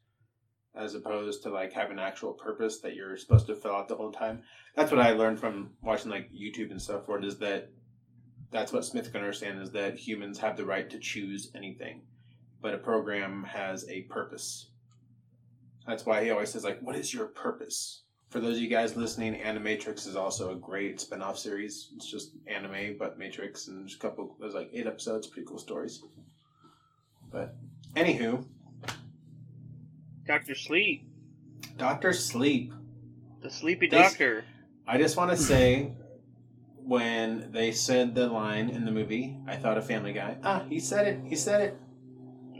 [0.76, 3.96] as opposed to like have an actual purpose that you're supposed to fill out the
[3.96, 4.44] whole time.
[4.76, 7.08] That's what I learned from watching like YouTube and stuff.
[7.08, 7.72] For it is that
[8.52, 12.04] that's what Smith can understand is that humans have the right to choose anything
[12.62, 14.67] but a program has a purpose.
[15.88, 18.04] That's why he always says, like, what is your purpose?
[18.30, 21.89] For those of you guys listening, Animatrix is also a great spin-off series.
[21.95, 25.58] It's just anime, but Matrix, and there's a couple, there's like eight episodes, pretty cool
[25.58, 26.02] stories.
[27.32, 27.56] But,
[27.95, 28.45] anywho,
[30.26, 31.04] Doctor Sleep,
[31.78, 32.74] Doctor Sleep.
[33.41, 34.45] the sleepy This- doctor.
[34.88, 35.93] I just want to say,
[36.78, 40.38] when they said the line in the movie, I thought of Family Guy.
[40.43, 41.19] Ah, he said it.
[41.26, 41.78] He said it.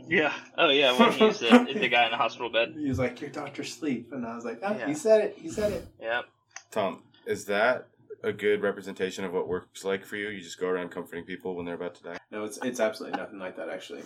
[0.08, 0.32] Yeah.
[0.58, 2.74] Oh yeah, when he's the, the guy in the hospital bed.
[2.76, 4.86] He was like, "You're Doctor Sleep," and I was like, "Ah, Yeah.
[4.86, 5.36] he said it.
[5.38, 6.24] He said it." Yep.
[6.70, 7.88] Tom, is that
[8.22, 10.28] a good representation of what work's like for you?
[10.28, 12.18] You just go around comforting people when they're about to die?
[12.30, 14.02] No, it's it's absolutely nothing like that actually.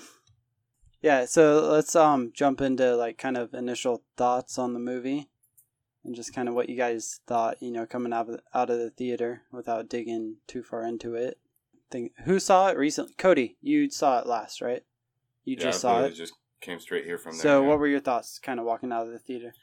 [1.02, 5.28] Yeah, so let's um jump into like kind of initial thoughts on the movie
[6.04, 8.70] and just kind of what you guys thought, you know, coming out of the, out
[8.70, 11.38] of the theater without digging too far into it.
[11.90, 13.14] Think who saw it recently?
[13.18, 14.82] Cody, you saw it last, right?
[15.46, 16.14] You Yeah, just saw it.
[16.14, 17.40] Just came straight here from there.
[17.40, 17.68] So, yeah.
[17.68, 19.54] what were your thoughts kind of walking out of the theater?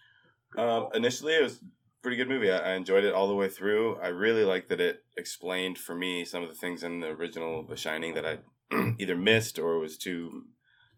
[0.58, 1.66] Um, initially, it was a
[2.02, 2.52] pretty good movie.
[2.52, 3.98] I, I enjoyed it all the way through.
[3.98, 7.64] I really liked that it explained for me some of the things in the original
[7.64, 8.40] The Shining that I
[8.98, 10.46] either missed or was too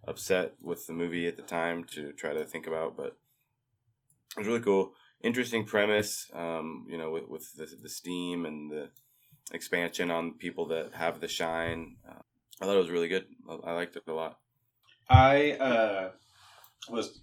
[0.07, 2.95] upset with the movie at the time to try to think about.
[2.95, 3.17] But
[4.35, 4.93] it was really cool.
[5.23, 8.89] Interesting premise, um, you know, with, with the, the steam and the
[9.51, 11.95] expansion on people that have the shine.
[12.07, 12.21] Uh,
[12.61, 13.25] I thought it was really good.
[13.63, 14.37] I liked it a lot.
[15.09, 16.11] I uh,
[16.89, 17.21] was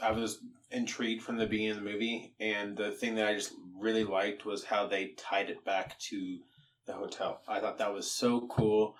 [0.00, 3.54] I was intrigued from the beginning of the movie, and the thing that I just
[3.78, 6.38] really liked was how they tied it back to
[6.86, 7.40] the hotel.
[7.48, 8.96] I thought that was so cool,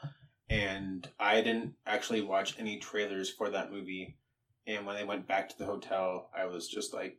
[0.49, 4.17] and I didn't actually watch any trailers for that movie.
[4.67, 7.19] And when they went back to the hotel, I was just like,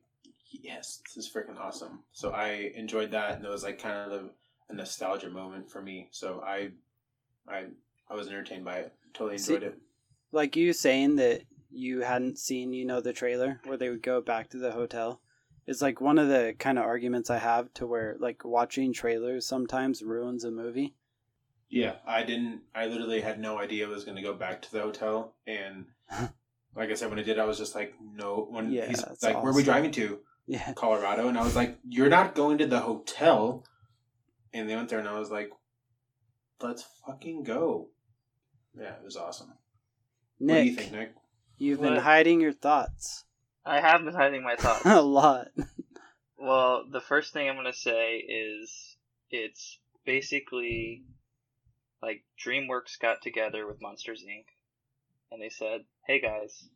[0.49, 4.29] "Yes, this is freaking awesome!" So I enjoyed that, and it was like kind of
[4.69, 6.07] a nostalgia moment for me.
[6.11, 6.69] So I,
[7.47, 7.65] I,
[8.09, 8.93] I was entertained by it.
[9.13, 9.79] Totally See- enjoyed it.
[10.33, 14.19] Like you saying that you hadn't seen, you know, the trailer where they would go
[14.19, 15.21] back to the hotel.
[15.67, 19.45] is like one of the kind of arguments I have to where like watching trailers
[19.45, 20.95] sometimes ruins a movie.
[21.69, 22.61] Yeah, I didn't.
[22.73, 25.85] I literally had no idea I was going to go back to the hotel, and
[26.75, 28.47] like I said, when I did, I was just like, no.
[28.49, 30.73] When Yeah, he's like, "Where are we driving to?" Yeah.
[30.73, 33.63] Colorado, and I was like, "You're not going to the hotel."
[34.53, 35.51] And they went there, and I was like,
[36.61, 37.89] "Let's fucking go!"
[38.75, 39.53] Yeah, it was awesome.
[40.39, 41.13] What do you Nick, think, Nick?
[41.57, 43.23] you've been hiding your thoughts
[43.65, 44.81] I have been hiding my thoughts.
[44.85, 45.47] a lot.
[46.37, 48.97] Well, the first thing I'm gonna say is
[49.29, 51.03] it's basically
[52.01, 54.45] like DreamWorks got together with Monsters Inc.
[55.31, 56.67] and they said, "Hey guys,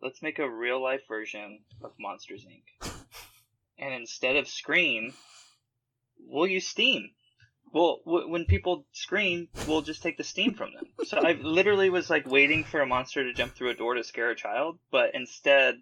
[0.00, 2.90] let's make a real life version of Monsters Inc.
[3.78, 5.12] and instead of Scream,
[6.18, 7.10] we'll use Steam.
[7.72, 10.86] Well, w- when people scream, we'll just take the steam from them.
[11.04, 14.04] So I literally was like waiting for a monster to jump through a door to
[14.04, 15.74] scare a child, but instead,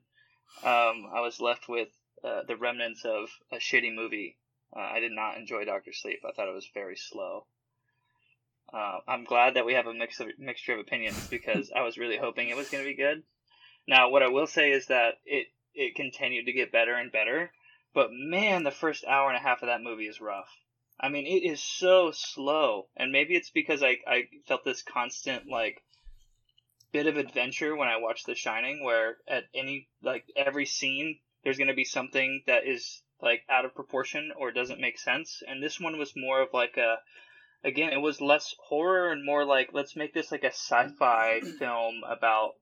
[0.63, 1.89] um, I was left with
[2.25, 4.37] uh, the remnants of a shitty movie.
[4.75, 6.21] Uh, I did not enjoy Doctor Sleep.
[6.27, 7.47] I thought it was very slow.
[8.73, 11.99] Uh, I'm glad that we have a mix of mixture of opinions because I was
[11.99, 13.23] really hoping it was going to be good.
[13.87, 17.53] Now, what I will say is that it it continued to get better and better,
[17.95, 20.49] but man, the first hour and a half of that movie is rough.
[20.99, 25.49] I mean, it is so slow, and maybe it's because I I felt this constant
[25.49, 25.83] like
[26.93, 31.59] bit of adventure when I watched The Shining, where at any like every scene there's
[31.59, 35.63] going to be something that is like out of proportion or doesn't make sense, and
[35.63, 36.97] this one was more of like a
[37.63, 42.03] again it was less horror and more like let's make this like a sci-fi film
[42.09, 42.53] about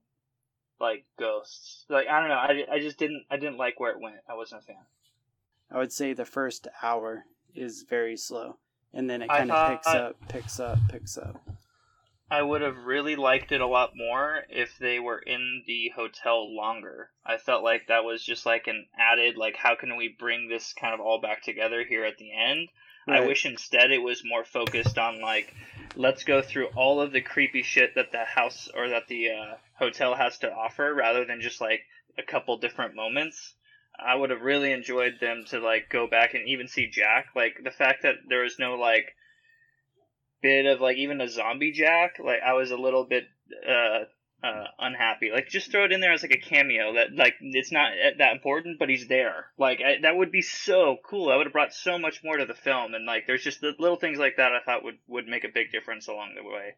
[0.79, 1.85] like ghosts.
[1.87, 4.17] Like I don't know, I, I just didn't I didn't like where it went.
[4.27, 4.85] I wasn't a fan.
[5.71, 8.57] I would say the first hour is very slow,
[8.93, 11.41] and then it kind of picks up, picks up, picks up.
[12.29, 16.55] I would have really liked it a lot more if they were in the hotel
[16.55, 17.11] longer.
[17.23, 20.73] I felt like that was just like an added, like, how can we bring this
[20.73, 22.69] kind of all back together here at the end?
[23.07, 25.53] I wish instead it was more focused on, like,
[25.95, 29.55] let's go through all of the creepy shit that the house or that the uh,
[29.75, 31.81] hotel has to offer rather than just, like,
[32.17, 33.53] a couple different moments.
[34.03, 37.27] I would have really enjoyed them to, like, go back and even see Jack.
[37.35, 39.13] Like, the fact that there was no, like,
[40.41, 43.23] bit of like even a zombie jack like i was a little bit
[43.67, 44.03] uh
[44.45, 45.31] uh unhappy.
[45.33, 48.33] Like just throw it in there as like a cameo that like it's not that
[48.33, 49.47] important but he's there.
[49.57, 51.29] Like I, that would be so cool.
[51.29, 53.73] I would have brought so much more to the film and like there's just the
[53.79, 56.75] little things like that i thought would would make a big difference along the way.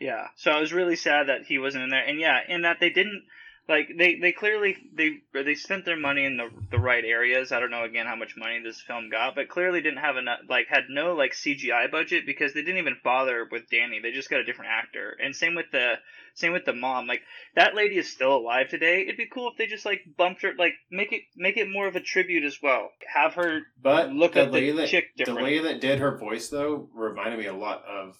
[0.00, 0.26] Yeah.
[0.36, 2.04] So i was really sad that he wasn't in there.
[2.04, 3.24] And yeah in that they didn't
[3.68, 7.52] like they, they clearly they they spent their money in the the right areas.
[7.52, 10.40] I don't know again how much money this film got, but clearly didn't have enough
[10.48, 14.00] like had no like CGI budget because they didn't even bother with Danny.
[14.00, 15.14] They just got a different actor.
[15.22, 15.96] And same with the
[16.34, 17.06] same with the mom.
[17.06, 17.20] Like
[17.56, 19.02] that lady is still alive today.
[19.02, 21.86] It'd be cool if they just like bumped her like make it make it more
[21.86, 22.88] of a tribute as well.
[23.14, 26.48] Have her But look the at the that chick the lady that did her voice
[26.48, 28.16] though reminded me a lot of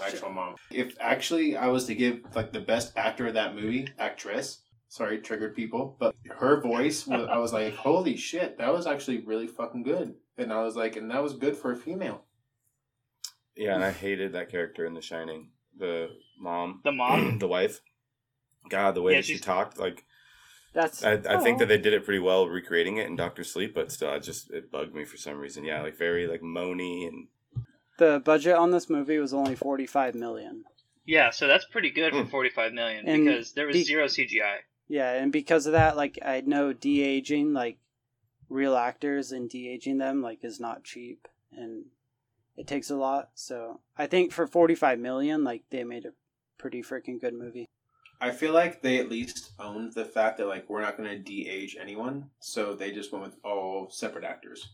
[0.00, 0.54] actual mom.
[0.70, 4.60] If actually I was to give like the best actor of that movie, actress.
[4.94, 9.18] Sorry, triggered people, but her voice was I was like, holy shit, that was actually
[9.22, 10.14] really fucking good.
[10.38, 12.22] And I was like, and that was good for a female.
[13.56, 15.48] Yeah, and I hated that character in The Shining.
[15.76, 17.38] The mom, The mom?
[17.40, 17.80] the wife.
[18.68, 20.04] God, the way Yeah, that she talked, like
[20.74, 23.74] That's I, I think that they did it pretty well recreating it in Doctor Sleep,
[23.74, 25.64] but still, I just it bugged me for some reason.
[25.64, 27.26] Yeah, like very like moany and
[27.98, 30.62] the budget on this movie was only forty five million.
[31.04, 32.30] Yeah, so that's pretty good for Hmm.
[32.30, 34.58] 45 million And because there was the- zero CGI.
[34.88, 37.78] Yeah, and because of that, like I know de aging like
[38.48, 41.86] real actors and de aging them like is not cheap and
[42.56, 43.30] it takes a lot.
[43.34, 46.12] So I think for forty five million, like they made a
[46.58, 47.68] pretty freaking good movie.
[48.20, 51.18] I feel like they at least owned the fact that like we're not going to
[51.18, 54.70] de-age anyone, so they just went with all separate actors.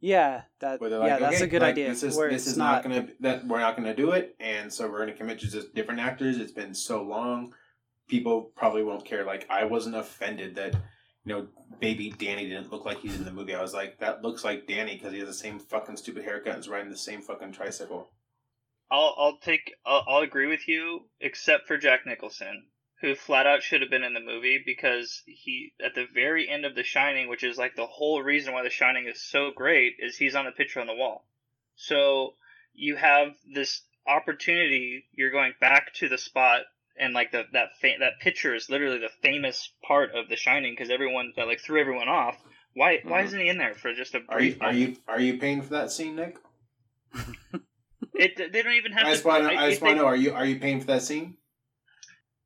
[0.00, 1.88] Yeah, that they're yeah, like, that's a good like, idea.
[1.88, 5.00] This is this is not, gonna that we're not gonna do it, and so we're
[5.00, 6.38] gonna commit to just different actors.
[6.38, 7.52] It's been so long,
[8.08, 9.24] people probably won't care.
[9.24, 11.46] Like I wasn't offended that you know
[11.80, 13.54] baby Danny didn't look like he's in the movie.
[13.54, 16.54] I was like, that looks like Danny because he has the same fucking stupid haircut
[16.54, 18.10] and is riding the same fucking tricycle.
[18.90, 22.64] I'll I'll take I'll, I'll agree with you, except for Jack Nicholson,
[23.00, 26.64] who flat out should have been in the movie because he at the very end
[26.64, 29.96] of The Shining, which is like the whole reason why The Shining is so great,
[29.98, 31.26] is he's on the picture on the wall.
[31.76, 32.34] So
[32.74, 35.04] you have this opportunity.
[35.12, 36.62] You're going back to the spot.
[37.00, 40.72] And like the that fa- that picture is literally the famous part of The Shining
[40.74, 42.36] because everyone that like threw everyone off.
[42.74, 43.24] Why why Mhm.
[43.26, 44.62] isn't he in there for just a Are you brief?
[44.62, 46.36] are you are you paying for that scene, Nick?
[48.14, 50.08] It they don't even have I just want to I just want they- to know
[50.08, 51.36] are you are you paying for that scene?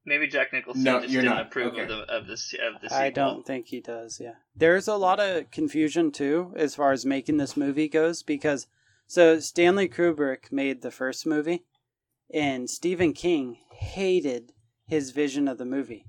[0.05, 1.47] Maybe Jack Nicholson No, just you're didn't not.
[1.47, 1.83] approve Okay.
[1.83, 2.97] of the of the of the sequel.
[2.99, 4.21] I don't think he does.
[4.21, 8.67] Yeah, there's a lot of confusion too as far as making this movie goes because
[9.07, 11.65] so Stanley Kubrick made the first movie,
[12.33, 14.53] and Stephen King hated
[14.87, 16.07] his vision of the movie,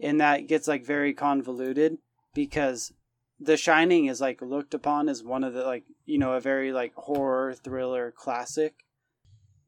[0.00, 1.98] and that gets like very convoluted
[2.34, 2.92] because
[3.40, 6.72] The Shining is like looked upon as one of the like you know a very
[6.72, 8.74] like horror thriller classic,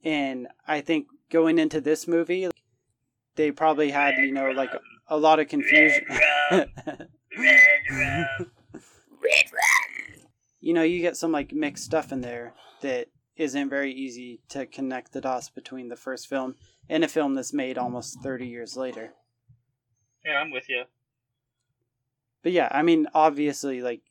[0.05, 2.49] and I think going into this movie,
[3.37, 4.71] they probably had you know like
[5.09, 6.05] a lot of confusion.
[10.61, 13.09] you know, you get some like mixed stuff in there that
[13.41, 16.55] isn't very easy to connect the dots between the first film
[16.89, 19.15] and a film that's made almost 30 years later.
[20.25, 20.85] Yeah, I'm with you.
[22.43, 24.03] But yeah, I mean, obviously, like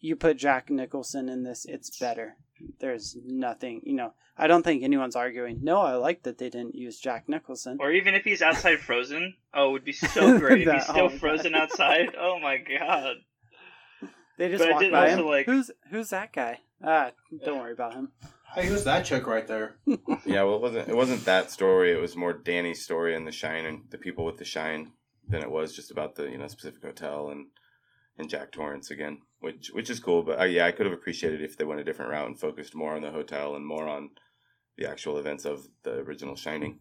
[0.00, 2.36] you put Jack Nicholson in this, it's better.
[2.80, 4.12] There's nothing, you know.
[4.36, 5.60] I don't think anyone's arguing.
[5.62, 7.78] No, I like that they didn't use Jack Nicholson.
[7.80, 9.34] Or even if he's outside frozen.
[9.54, 11.62] Oh, it would be so great if he's still oh frozen God.
[11.62, 12.14] outside.
[12.18, 13.16] Oh my god.
[14.36, 15.24] They just but walk by him.
[15.24, 16.60] like- Who's who's that guy?
[16.82, 17.12] Ah,
[17.44, 18.10] don't worry about him.
[18.54, 19.76] Hey, who's that chick right there?
[20.26, 21.92] Yeah, well, it wasn't it wasn't that story.
[21.92, 24.92] It was more Danny's story and the shine and the people with the shine
[25.28, 27.46] than it was just about the you know specific hotel and
[28.16, 30.22] and Jack Torrance again, which which is cool.
[30.22, 32.74] But uh, yeah, I could have appreciated if they went a different route and focused
[32.74, 34.10] more on the hotel and more on
[34.78, 36.78] the actual events of the original Shining.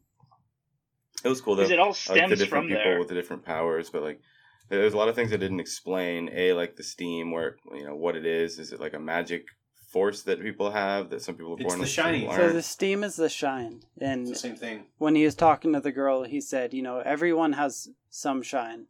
[1.23, 1.63] It was cool though.
[1.63, 2.99] Because it all I like the stems different from people there.
[2.99, 4.21] with the different powers, but like
[4.69, 6.29] there's a lot of things I didn't explain.
[6.33, 8.57] A like the steam, where you know what it is.
[8.57, 9.47] Is it like a magic
[9.93, 11.89] force that people have that some people are It's born the with?
[11.91, 12.21] some shining.
[12.21, 14.86] people So the steam is the shine, and It's the same thing.
[14.97, 18.88] when he was talking to the girl, he said, you know, everyone has some shine.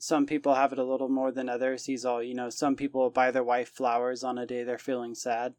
[0.00, 1.86] Some people have it a little more than others.
[1.86, 5.14] He's all, you know, some people buy their wife flowers on a day they're feeling
[5.14, 5.54] sad,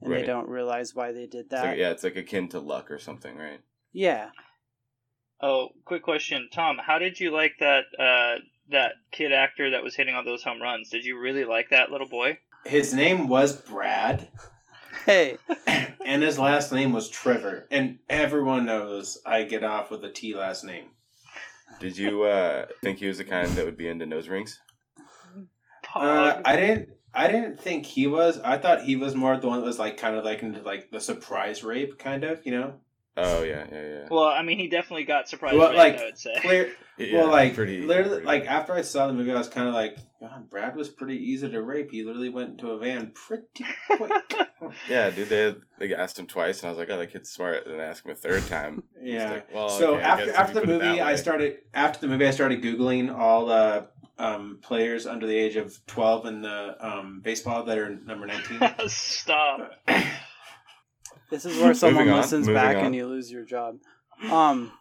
[0.00, 1.64] and they don't realize why they did that.
[1.64, 3.60] like, yeah, it's like akin to luck or something, right?
[3.92, 4.30] yeah.
[5.40, 6.76] Oh, quick question, Tom.
[6.78, 10.62] How did you like that uh, that kid actor that was hitting all those home
[10.62, 10.88] runs?
[10.88, 12.38] Did you really like that little boy?
[12.64, 14.28] His name was Brad,
[15.04, 15.36] Hey,
[16.06, 17.66] and his last name was Trevor.
[17.70, 20.86] And everyone knows I get off with a T last name.
[21.80, 24.60] Did you uh, think he was the kind that would be into nose rings?
[25.94, 26.90] Uh, I didn't.
[27.14, 28.38] I didn't think he was.
[28.40, 30.90] I thought he was more the one that was like kind of like into like
[30.90, 32.46] the surprise rape kind of.
[32.46, 32.74] You know,
[33.16, 34.08] Oh yeah, yeah, yeah.
[34.10, 35.56] well, I mean, he definitely got surprised.
[35.58, 36.34] Well, like, I would say.
[36.40, 36.72] clear.
[36.96, 39.68] Yeah, well, like pretty, literally, pretty- like after I saw the movie, I was kind
[39.68, 41.90] of like, God, Brad was pretty easy to rape.
[41.90, 44.12] He literally went into a van pretty quick.
[44.88, 45.28] yeah, dude.
[45.28, 47.66] They they asked him twice, and I was like, oh, that kid's smart.
[47.66, 48.82] And then asked him a third time.
[49.04, 49.32] Yeah.
[49.32, 52.06] like, well, so okay, after after the put it that movie, I started after the
[52.06, 56.76] movie, I started googling all the um, players under the age of twelve in the
[56.80, 58.60] um, baseball that are number nineteen.
[58.86, 59.72] Stop.
[61.32, 62.86] This is where someone on, listens back on.
[62.86, 63.78] and you lose your job.
[64.30, 64.72] Um,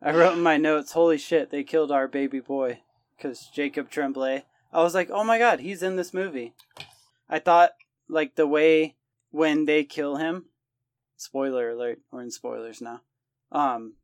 [0.00, 2.80] I wrote in my notes, "Holy shit, they killed our baby boy,"
[3.16, 4.44] because Jacob Tremblay.
[4.72, 6.54] I was like, "Oh my god, he's in this movie."
[7.28, 7.72] I thought
[8.08, 8.96] like the way
[9.30, 10.46] when they kill him.
[11.16, 12.00] Spoiler alert!
[12.10, 13.02] We're in spoilers now.
[13.52, 13.94] Um,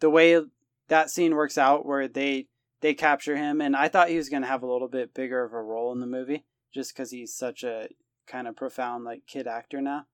[0.00, 0.40] the way
[0.88, 2.46] that scene works out, where they
[2.80, 5.52] they capture him, and I thought he was gonna have a little bit bigger of
[5.52, 7.88] a role in the movie, just because he's such a
[8.26, 10.06] kind of profound like kid actor now.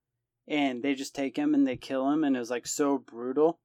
[0.47, 3.59] And they just take him and they kill him, and it was like so brutal.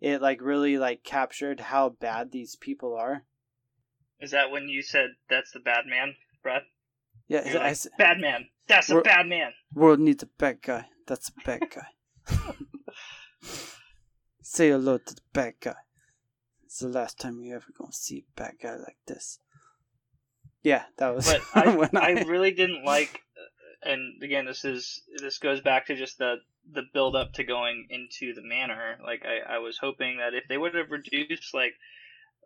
[0.00, 3.24] It like really like captured how bad these people are.
[4.20, 6.62] Is that when you said that's the bad man, Brad?
[7.28, 8.46] Yeah, You're I like, bad man.
[8.68, 9.52] That's a bad man.
[9.74, 10.86] world needs a bad guy.
[11.06, 12.36] That's a bad guy.
[14.42, 15.74] Say hello to the bad guy.
[16.64, 19.38] It's the last time you're ever gonna see a bad guy like this.
[20.62, 21.26] Yeah, that was.
[21.26, 23.20] But I, when I really didn't like,
[23.82, 26.36] and again, this is this goes back to just the
[26.72, 28.98] the build up to going into the manor.
[29.04, 31.74] Like I, I was hoping that if they would have reduced like.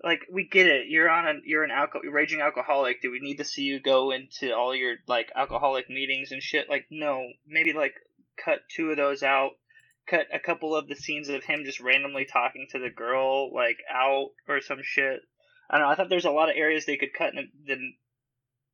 [0.05, 3.01] Like we get it, you're on a you're an alco- raging alcoholic.
[3.01, 6.69] Do we need to see you go into all your like alcoholic meetings and shit?
[6.69, 7.95] Like no, maybe like
[8.37, 9.53] cut two of those out.
[10.07, 13.79] Cut a couple of the scenes of him just randomly talking to the girl like
[13.91, 15.21] out or some shit.
[15.71, 15.93] I don't know.
[15.93, 17.77] I thought there's a lot of areas they could cut in the,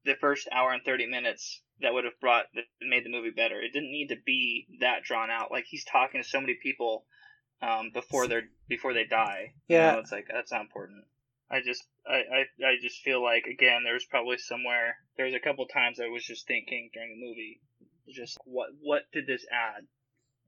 [0.05, 3.61] the first hour and 30 minutes that would have brought that made the movie better.
[3.61, 5.51] It didn't need to be that drawn out.
[5.51, 7.05] Like he's talking to so many people
[7.61, 9.55] um, before they're before they die.
[9.69, 9.93] You Yeah.
[9.93, 11.05] know, it's like that's not important.
[11.51, 15.67] I just I, I I just feel like again there's probably somewhere there's a couple
[15.67, 17.61] times I was just thinking during the movie
[18.15, 19.85] just what what did this add?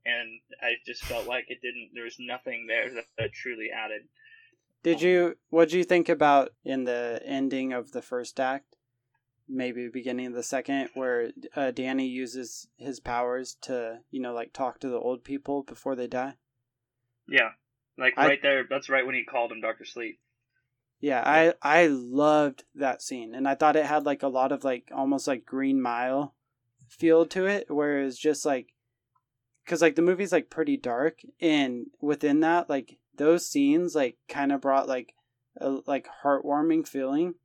[0.05, 4.01] And I just felt like it didn't there was nothing there that, that truly added.
[4.83, 5.35] Did you?
[5.49, 8.75] What do you think about in the ending of the first act?
[9.47, 14.53] Maybe beginning of the second, where uh, Danny uses his powers to, you know, like
[14.53, 16.33] talk to the old people before they die.
[17.27, 17.49] Yeah.
[17.97, 20.19] Like I- right there that's right when he called him Doctor Sleep.
[20.99, 24.63] Yeah, I I loved that scene, and I thought it had like a lot of
[24.63, 26.33] like almost like Green Mile
[26.87, 28.73] feel to it, where it's just like,
[29.63, 34.51] because like the movie's like pretty dark, and within that, like those scenes like kind
[34.51, 35.13] of brought like
[35.59, 37.35] a like heartwarming feeling.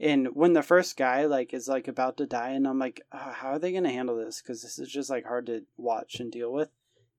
[0.00, 3.32] And when the first guy like is like about to die, and I'm like, oh,
[3.32, 4.40] how are they gonna handle this?
[4.40, 6.70] Because this is just like hard to watch and deal with.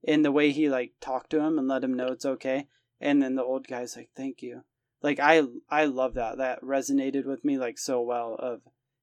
[0.07, 2.67] And the way he like talked to him and let him know it's okay,
[3.01, 4.63] and then the old guy's like, thank you
[5.01, 8.61] like i i love that that resonated with me like so well of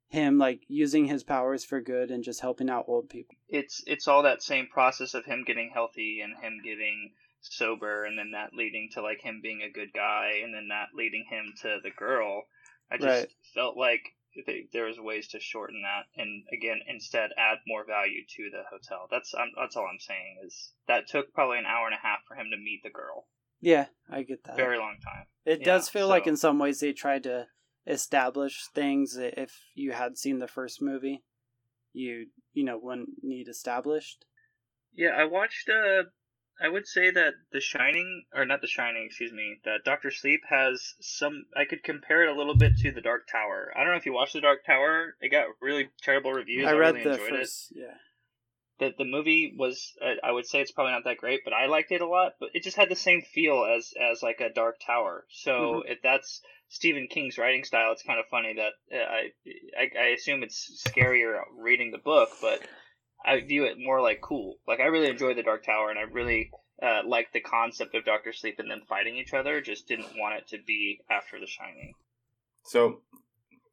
[0.09, 4.07] him like using his powers for good and just helping out old people It's it's
[4.07, 8.55] all that same process of him getting healthy and him getting sober, and then that
[8.55, 11.91] leading to like him being a good guy, and then that leading him to the
[11.91, 12.45] girl.
[12.91, 13.29] I just Right.
[13.55, 14.03] felt like
[14.47, 18.63] they, there was ways to shorten that, and again, instead add more value to the
[18.71, 19.09] hotel.
[19.11, 22.19] That's I'm, that's all I'm saying is that took probably an hour and a half
[22.29, 23.27] for him to meet the girl.
[23.61, 25.27] yeah i get that Very long time.
[25.47, 27.47] it yeah, does feel like in some ways they tried to
[27.87, 31.23] establish things that if you had seen the first movie
[31.93, 34.27] you you know wouldn't need established
[34.95, 35.69] Yeah, I watched.
[35.69, 36.05] Uh,
[36.61, 40.41] I would say that The Shining, or not The Shining, excuse me, that Doctor Sleep
[40.49, 41.45] has some.
[41.57, 43.73] I could compare it a little bit to The Dark Tower.
[43.77, 45.17] I don't know if you watched The Dark Tower.
[45.21, 46.67] It got really terrible reviews.
[46.67, 47.85] i I, read really the enjoyed first yeah
[48.79, 48.97] it.
[48.99, 49.93] The the movie was.
[50.03, 52.33] Uh, I would say it's probably not that great, but I liked it a lot.
[52.41, 55.25] But it just had the same feel as as like a Dark Tower.
[55.31, 55.93] So Mm-hmm.
[55.93, 59.31] if that's Stephen King's writing style, it's kind of funny that uh, I,
[59.79, 62.61] I I assume it's scarier reading the book, but
[63.25, 64.59] I view it more like cool.
[64.67, 66.51] Like I really enjoyed the Dark Tower, and I really
[66.83, 69.61] uh, liked the concept of Doctor Sleep and them fighting each other.
[69.61, 71.95] Just didn't want it to be after The Shining.
[72.65, 73.03] So,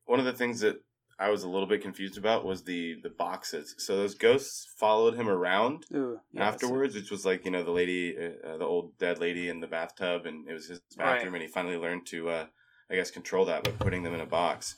[0.06, 0.78] one of the things that
[1.20, 3.76] I was a little bit confused about was the the boxes.
[3.78, 7.72] So those ghosts followed him around Ooh, yeah, afterwards, which was like you know the
[7.72, 11.44] lady, uh, the old dead lady in the bathtub, and it was his bathroom, and
[11.44, 12.46] he finally learned to, uh,
[12.90, 14.76] I guess, control that by putting them in a box.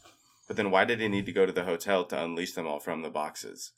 [0.48, 2.80] But then, why did he need to go to the hotel to unleash them all
[2.80, 3.72] from the boxes?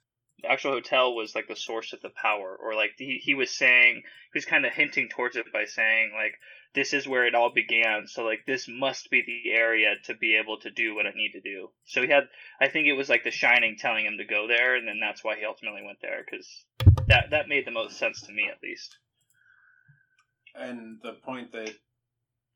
[0.44, 3.52] The actual hotel was like the source of the power, or like he he was
[3.52, 3.96] saying
[4.34, 6.36] he was kind of hinting towards it by saying like
[6.76, 8.08] this is where it all began.
[8.08, 11.32] So like this must be the area to be able to do what I need
[11.34, 11.70] to do.
[11.86, 12.26] So he had
[12.62, 15.24] I think it was like The Shining telling him to go there, and then that's
[15.24, 16.48] why he ultimately went there because
[17.08, 18.98] that that made the most sense to me at least.
[20.56, 21.72] and the point that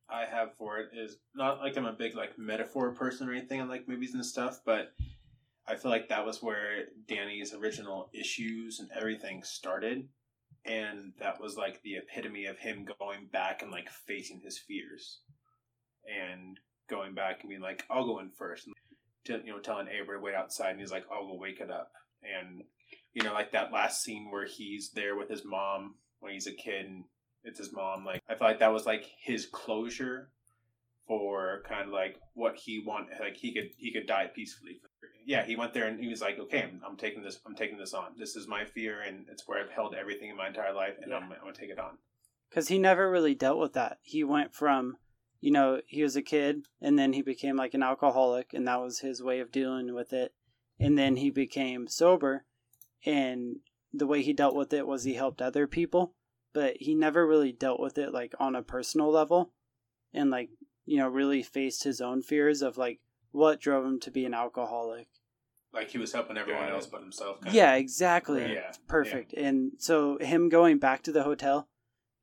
[0.09, 3.59] I have for it is not like I'm a big like metaphor person or anything
[3.59, 4.91] in like movies and stuff, but
[5.71, 10.09] I feel like that was where Danny's original issues and everything started,
[10.65, 15.21] and that was like the epitome of him going back and like facing his fears,
[16.05, 16.59] and
[16.89, 18.67] going back and being like, "I'll go in first.
[18.67, 21.71] And, you know, telling Abra to wait outside, and he's like, "I'll go wake it
[21.71, 22.63] up," and
[23.13, 26.53] you know, like that last scene where he's there with his mom when he's a
[26.53, 27.05] kid and
[27.45, 28.03] it's his mom.
[28.05, 30.31] Like I feel like that was like his closure
[31.07, 33.19] for kind of like what he wanted.
[33.21, 34.81] Like he could he could die peacefully.
[35.31, 37.39] Yeah, he went there and he was like, okay, I'm, I'm taking this.
[37.45, 38.07] I'm taking this on.
[38.17, 41.13] This is my fear, and it's where I've held everything in my entire life, and
[41.13, 41.93] I'm, I'm gonna take it on.
[42.49, 43.99] because he never really dealt with that.
[44.01, 44.97] He went from,
[45.39, 48.81] you know, he was a kid and then he became like an alcoholic, and that
[48.81, 50.33] was his way of dealing with it.
[50.77, 52.45] And then he became sober,
[53.05, 53.57] and
[53.93, 56.13] the way he dealt with it was he helped other people,
[56.53, 59.53] but he never really dealt with it like on a personal level,
[60.13, 60.49] and like
[60.85, 62.99] you know really faced his own fears of like
[63.31, 65.07] what drove him to be an alcoholic.
[65.73, 67.41] Like he was helping everyone Got else but himself.
[67.41, 67.79] kind Yeah, of.
[67.79, 68.41] exactly.
[68.41, 68.53] Right.
[68.53, 69.33] Yeah, Perfect.
[69.33, 71.69] And so him going back to the hotel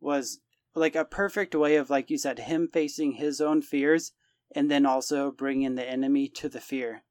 [0.01, 0.41] was
[0.75, 4.13] like a perfect way of like you said him facing his own fears
[4.55, 7.03] and then also bringing the enemy to the fear.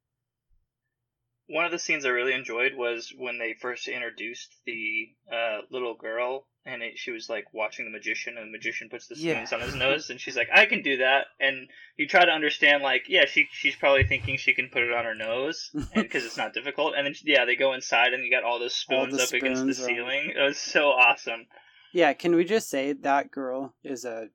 [1.48, 5.94] One of the scenes I really enjoyed was when they first introduced the uh, little
[5.94, 9.34] girl, and it, she was like watching the magician, and the magician puts the Yeah.
[9.44, 12.30] spoons on his nose, and she's like, "I can do that." And you try to
[12.30, 16.24] understand, like, yeah, she she's probably thinking she can put it on her nose because
[16.24, 16.94] it's not difficult.
[16.96, 19.32] And then yeah, they go inside, and you got all those All spoons the up
[19.32, 20.32] against the are- ceiling.
[20.36, 21.46] It was so awesome.
[21.92, 24.28] Yeah, can we just say that girl is a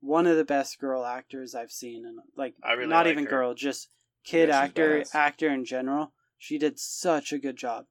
[0.00, 3.30] one of the best girl actors I've seen and like really not like even her.
[3.30, 3.88] girl, just
[4.24, 5.14] kid Yeah, actor badass.
[5.14, 6.12] actor in general.
[6.38, 7.86] She did such a good job.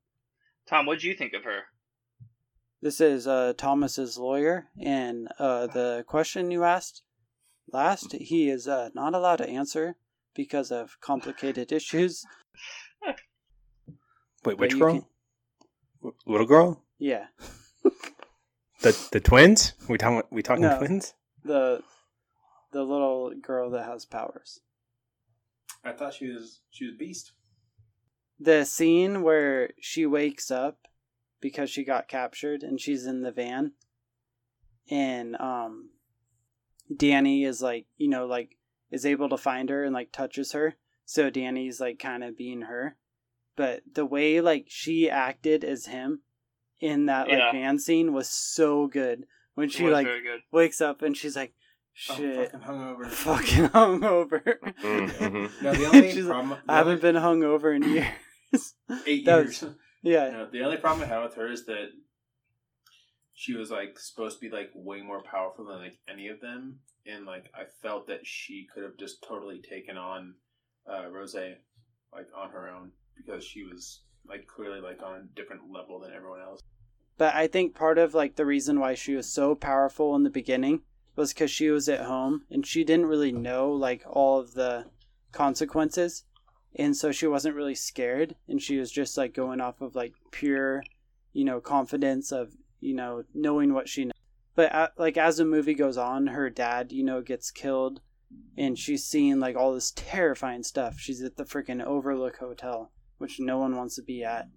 [0.68, 1.64] Tom, what would you think of her?
[2.84, 7.01] This is uh, Thomas's lawyer, and uh, the question you asked
[7.71, 9.95] last, he is uh, not allowed to answer
[10.36, 12.25] because of complicated issues.
[14.43, 14.95] Wait, which girl?
[16.01, 16.84] can- Little girl?
[16.99, 17.27] yeah,
[18.81, 19.71] The the twins?
[19.88, 20.77] We talking we talking No.
[20.77, 21.13] twins?
[21.45, 21.81] the
[22.73, 24.59] the little girl that has powers.
[25.86, 27.31] I thought she was she was beast.
[28.38, 30.79] The scene where she wakes up
[31.44, 33.74] because she got captured and she's in the van,
[34.89, 35.89] and um,
[36.96, 38.58] Danny is like, you know, like
[38.91, 40.76] is able to find her and like touches her.
[41.06, 42.96] So Danny's like kind of being her.
[43.56, 46.22] But the way like she acted as him
[46.80, 47.52] in that like Yeah.
[47.52, 49.26] van scene was so good.
[49.56, 50.41] When she like good.
[50.52, 51.54] wakes up and she's like,
[51.94, 52.52] shit.
[52.54, 53.06] I'm shit, fucking hungover.
[53.10, 54.44] fucking hungover.
[54.82, 55.62] Mhm.
[55.62, 56.60] No, the only She's like, problem.
[56.68, 58.74] I haven't been hungover in years.
[59.06, 59.62] eight that years.
[59.62, 60.30] was- yeah.
[60.30, 61.88] No, the only problem I had with her is that
[63.34, 66.80] she was like supposed to be like way more powerful than like any of them,
[67.08, 70.36] and like I felt that she could have just totally taken on
[70.88, 75.64] uh, Rose like on her own because she was like clearly like on a different
[75.72, 76.62] level than everyone else.
[77.18, 80.30] But I think part of like the reason why she was so powerful in the
[80.30, 80.82] beginning
[81.16, 84.86] was because she was at home and she didn't really know like all of the
[85.32, 86.26] consequences,
[86.76, 90.13] and so she wasn't really scared, and she was just like going off of like
[90.32, 90.84] pure,
[91.32, 94.13] you know, confidence of you know knowing what she knows.
[94.55, 98.01] But uh, like as the movie goes on, her dad, you know, gets killed,
[98.57, 100.99] and she's seeing like all this terrifying stuff.
[100.99, 104.47] She's at the freaking Overlook Hotel, which no one wants to be at.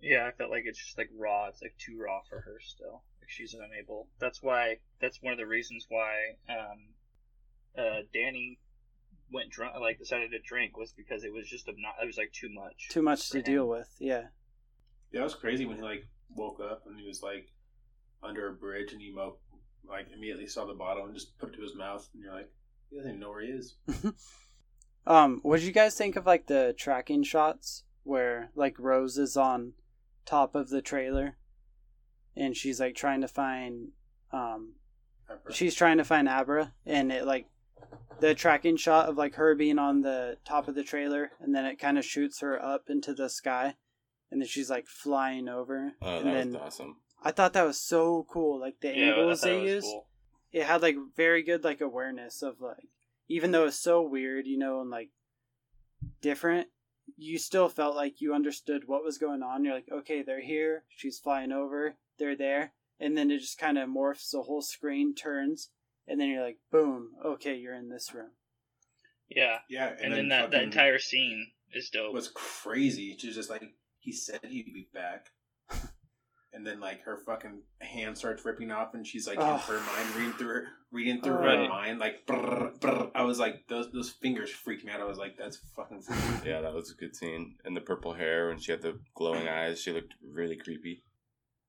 [0.00, 1.46] Yeah, I felt like it's just like raw.
[1.46, 3.02] It's like too raw for her still.
[3.20, 4.08] Like she's unable.
[4.18, 4.78] That's why.
[5.00, 6.88] That's one of the reasons why um,
[7.78, 8.58] uh, Danny
[9.32, 9.74] went drunk.
[9.80, 12.88] Like decided to drink was because it was just obno- It was like too much.
[12.90, 13.44] Too much to him.
[13.44, 13.88] deal with.
[13.98, 14.24] Yeah.
[15.12, 16.06] Yeah, it was crazy when he like
[16.36, 17.48] woke up and he was like
[18.22, 19.38] under a bridge and he mo-
[19.88, 22.50] like immediately saw the bottle and just put it to his mouth and you're like,
[22.90, 23.74] he doesn't even know where he is.
[25.06, 29.36] Um, what did you guys think of like the tracking shots where like Rose is
[29.36, 29.72] on
[30.24, 31.36] top of the trailer
[32.36, 33.88] and she's like trying to find
[34.32, 34.74] um
[35.50, 37.46] she's trying to find Abra and it like
[38.22, 41.64] the tracking shot of like her being on the top of the trailer and then
[41.66, 43.74] it kind of shoots her up into the sky
[44.30, 46.96] and then she's like flying over Oh, and that then was awesome.
[47.22, 50.06] I thought that was so cool like the Yeah, angles they used cool.
[50.52, 52.88] it had like very good like awareness of like
[53.28, 55.10] even though it's so weird you know and like
[56.20, 56.68] different
[57.16, 60.84] you still felt like you understood what was going on you're like okay they're here
[60.96, 65.12] she's flying over they're there and then it just kind of morphs the whole screen
[65.12, 65.70] turns
[66.08, 68.30] and then you're like boom okay you're in this room
[69.28, 72.12] Yeah, Yeah, and, then, that, that entire scene is dope.
[72.12, 73.16] was crazy.
[73.18, 73.62] She was just like,
[73.98, 75.26] he said he'd be back.
[76.54, 79.56] And then like her fucking hand starts ripping off, and she's like in Oh.
[79.56, 81.66] her mind, reading through her, reading through her Right.
[81.66, 82.26] mind, like.
[82.26, 83.10] Brrr, brrr.
[83.14, 85.00] I was like, those those fingers freaked me out.
[85.00, 86.02] I was like, that's fucking.
[86.44, 87.56] Yeah, that was a good scene.
[87.64, 89.80] And the purple hair and she had the glowing eyes.
[89.80, 91.04] She looked really creepy.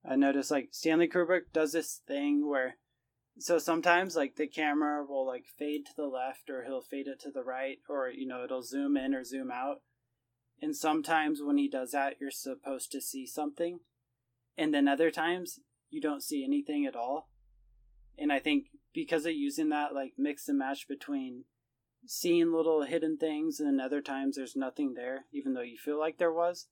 [0.03, 2.75] i noticed like stanley kubrick does this thing where
[3.39, 7.19] so sometimes like the camera will like fade to the left or he'll fade it
[7.21, 9.77] to the right or you know it'll zoom in or zoom out.
[10.61, 13.79] And sometimes when he does that you're supposed to see something.
[14.57, 15.59] And then other times
[15.89, 17.29] you don't see anything at all.
[18.17, 21.45] And i think because of using that like mix and match between
[22.05, 26.17] seeing little hidden things and other times there's nothing there even though you feel like
[26.17, 26.67] there was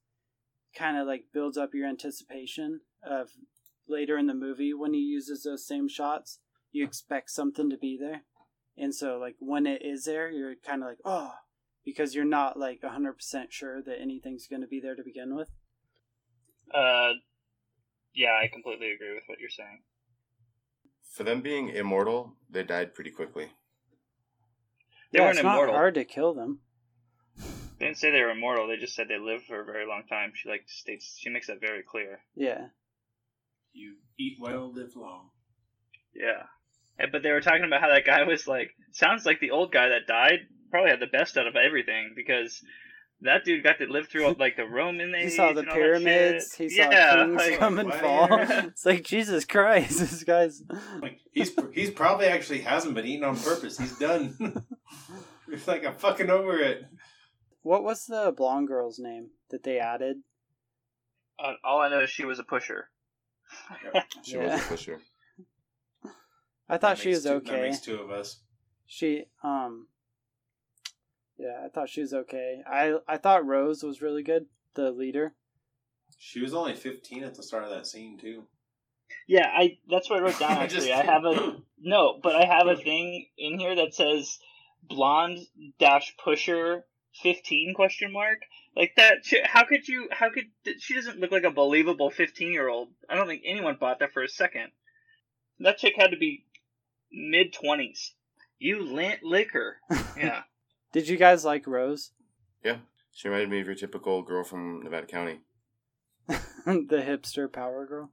[0.78, 3.30] kind of like builds up your anticipation of
[3.88, 6.40] later in the movie when he uses those same shots
[6.72, 8.22] you expect something to be there
[8.78, 11.34] and so like when it is there you're kind of like oh
[11.84, 13.16] because you're not like 100%
[13.50, 15.50] sure that anything's going to be there to begin with
[16.74, 17.14] Uh,
[18.14, 19.82] yeah, I completely agree with what you're saying.
[21.16, 23.52] For them being immortal, they died pretty quickly.
[25.12, 25.76] They yeah, weren't it's not immortal.
[25.76, 26.60] hard to kill them
[27.80, 28.68] They didn't say they were immortal.
[28.68, 30.34] They just said they lived for a very long time.
[30.36, 32.20] She like states she makes that very clear.
[32.36, 32.68] yeah
[33.74, 35.32] You eat well, live long.
[36.14, 36.44] Yeah.
[37.00, 39.72] And- But they were talking about how that guy was like sounds like the old
[39.72, 40.40] guy that died
[40.70, 42.62] probably had the best out of everything because
[43.24, 45.24] that dude got to live through like the Roman age.
[45.26, 49.04] he saw the and pyramids he saw yeah, kings like, come and fall it's like
[49.04, 50.64] jesus christ this guy's
[51.02, 53.78] Like he's he's probably actually hasn't been eating on purpose.
[53.78, 54.36] He's done.
[55.50, 56.84] it's like I'm fucking over it.
[57.62, 60.18] what was the blonde girl's name that they added
[61.38, 62.90] Uh, all I know is she was a pusher.
[64.24, 64.54] She Yeah.
[64.54, 65.02] was a pusher.
[66.72, 68.40] I thought That she makes was two- okay That makes two of us.
[68.88, 69.88] She um
[71.38, 72.62] Yeah, I thought she was okay.
[72.68, 74.46] I I thought Rose was really good,
[74.76, 75.36] the leader.
[76.18, 78.44] She was only 15 at the start of that scene too.
[79.28, 80.94] Yeah, I that's what I wrote down I just- actually.
[80.94, 84.40] I have a no, but I have a thing in here that says
[84.84, 85.40] blonde
[85.80, 86.86] dash pusher
[87.22, 88.40] fifteen question mark.
[88.76, 89.26] Like that.
[89.26, 90.08] shit- How could you?
[90.12, 90.46] How could
[90.80, 92.90] she doesn't look like a believable fifteen year old?
[93.10, 94.72] I don't think anyone bought that for a second.
[95.60, 96.46] That chick had to be
[97.12, 98.14] mid twenties.
[98.60, 99.78] You lint liquor.
[100.18, 100.44] Yeah.
[100.94, 102.12] Did you guys like Rose?
[102.64, 102.78] Yeah,
[103.14, 105.40] she reminded me of your typical girl from Nevada County.
[106.28, 108.12] the hipster power girl?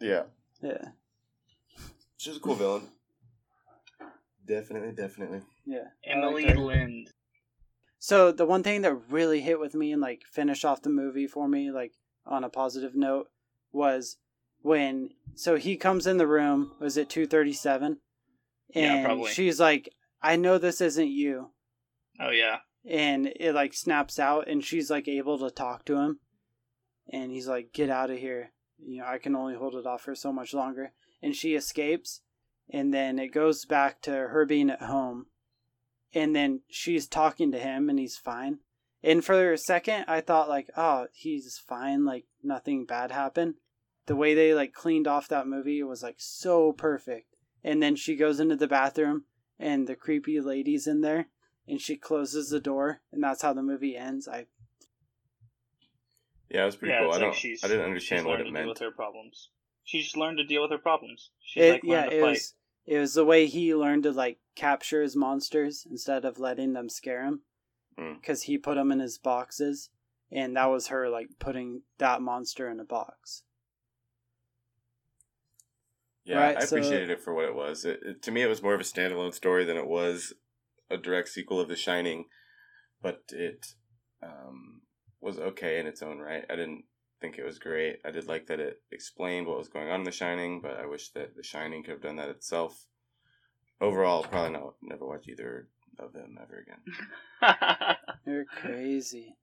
[0.00, 0.22] Yeah.
[0.62, 0.90] Yeah.
[2.16, 2.82] She was a cool villain.
[4.46, 5.42] Definitely, definitely.
[5.66, 5.88] Yeah.
[6.04, 6.64] Emily liked her.
[6.64, 7.10] Lind.
[7.98, 11.26] So the one thing that really hit with me and like finished off the movie
[11.26, 11.92] for me, like
[12.24, 13.28] on a positive note,
[13.72, 14.16] was
[14.62, 16.72] when so he comes in the room.
[16.80, 17.98] Was it two thirty seven?
[18.74, 19.32] Yeah, probably.
[19.32, 21.50] she's like, "I know this isn't you,"
[22.20, 22.58] Oh yeah.
[22.84, 26.20] and it like snaps out, and she's like able to talk to him,
[27.10, 30.02] and he's like, "Get out of here!" You know, I can only hold it off
[30.02, 30.92] for so much longer,
[31.22, 32.20] and she escapes,
[32.70, 35.26] and then it goes back to her being at home,
[36.14, 38.58] and then she's talking to him, and he's fine.
[39.02, 43.54] And for a second, I thought like, "Oh, he's fine, like nothing bad happened."
[44.06, 47.27] The way they like cleaned off that movie was like so perfect.
[47.64, 49.24] And then she goes into the bathroom,
[49.58, 51.26] and the creepy lady's in there,
[51.66, 54.28] and she closes the door, and that's how the movie ends.
[54.28, 54.46] I
[56.50, 57.08] Yeah, it was pretty yeah, cool.
[57.08, 57.34] it's I don't.
[57.34, 57.64] she's.
[57.64, 58.64] I didn't understand what learned it to meant.
[58.64, 59.50] deal with her problems.
[59.84, 61.30] She just learned to deal with her problems.
[61.40, 62.28] She's it, like yeah, to it fight.
[62.30, 62.54] was
[62.86, 66.88] it was the way he learned to like capture his monsters instead of letting them
[66.88, 67.40] scare him,
[67.98, 68.20] Mm.
[68.20, 69.90] because he put them in his boxes,
[70.30, 73.42] and that was her like putting that monster in a box.
[76.28, 77.84] Yeah, Right, I so- appreciated it for what it was.
[77.84, 80.34] It, it, to me, it was more of a standalone story than it was
[80.90, 82.26] a direct sequel of The Shining,
[83.02, 83.66] but it
[84.22, 84.82] um,
[85.20, 86.44] was okay in its own right.
[86.50, 86.84] I didn't
[87.20, 88.00] think it was great.
[88.04, 90.86] I did like that it explained what was going on in The Shining, but I
[90.86, 92.86] wish that The Shining could have done that itself.
[93.80, 95.68] Overall, probably not never watch either
[95.98, 97.96] of them ever again.
[98.26, 99.36] You're crazy.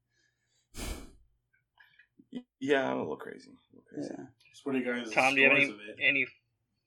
[2.60, 3.50] Yeah, I'm a little crazy.
[3.52, 4.10] A little crazy.
[4.18, 4.26] Yeah.
[4.54, 6.04] So what are you guys' Tom, do you have any scores of it?
[6.04, 6.28] any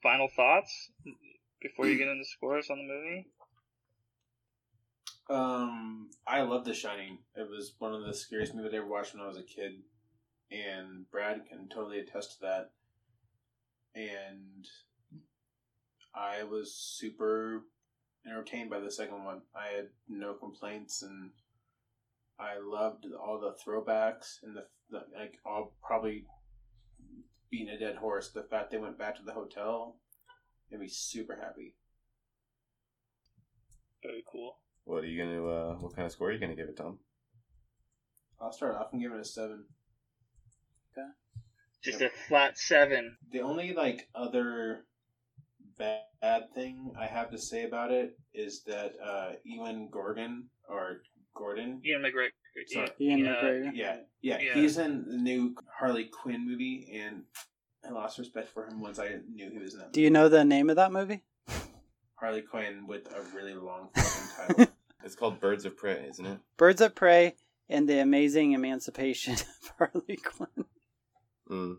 [0.03, 0.90] final thoughts
[1.61, 3.26] before you get into scores on the movie?
[5.30, 7.18] Um, I love The Shining.
[7.36, 9.72] It was one of the scariest movies I ever watched when I was a kid,
[10.51, 12.70] and Brad can totally attest to that.
[13.94, 14.66] And
[16.14, 17.62] I was super
[18.26, 19.42] entertained by the second one.
[19.55, 21.30] I had no complaints, and
[22.38, 25.34] I loved all the throwbacks and the, the like.
[25.44, 26.24] All probably
[27.51, 28.30] beating a dead horse.
[28.30, 29.96] The fact they went back to the hotel
[30.70, 31.74] made me super happy.
[34.03, 34.59] Very cool.
[34.84, 35.46] What are you gonna?
[35.46, 36.99] Uh, what kind of score are you gonna give it, Tom?
[38.40, 39.64] I'll start off and give it a seven.
[40.92, 41.09] Okay.
[41.82, 43.16] Just a flat seven.
[43.30, 44.84] The only like other
[45.76, 51.03] bad thing I have to say about it is that uh Ewan Gorgon or
[51.34, 52.30] Gordon, Ian McGregor.
[52.66, 52.88] Sorry.
[53.00, 53.70] Ian yeah, McGregor.
[53.74, 54.54] yeah, yeah, Yeah.
[54.54, 57.22] he's in the new Harley Quinn movie, and
[57.86, 59.92] I lost respect for him once I knew he was in that.
[59.92, 61.22] Do you know the name of that movie?
[62.16, 64.74] Harley Quinn with a really long fucking title.
[65.04, 66.38] It's called Birds of Prey, isn't it?
[66.56, 67.36] Birds of Prey
[67.68, 70.64] and the Amazing Emancipation of Harley Quinn.
[71.48, 71.76] Mm.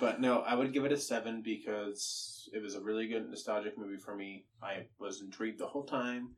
[0.00, 3.76] But no, I would give it a seven because it was a really good nostalgic
[3.76, 4.44] movie for me.
[4.62, 6.36] I was intrigued the whole time.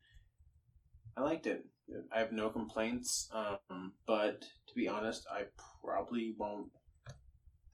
[1.17, 1.67] I liked it.
[2.15, 3.29] I have no complaints.
[3.33, 5.45] Um, but to be honest, I
[5.83, 6.71] probably won't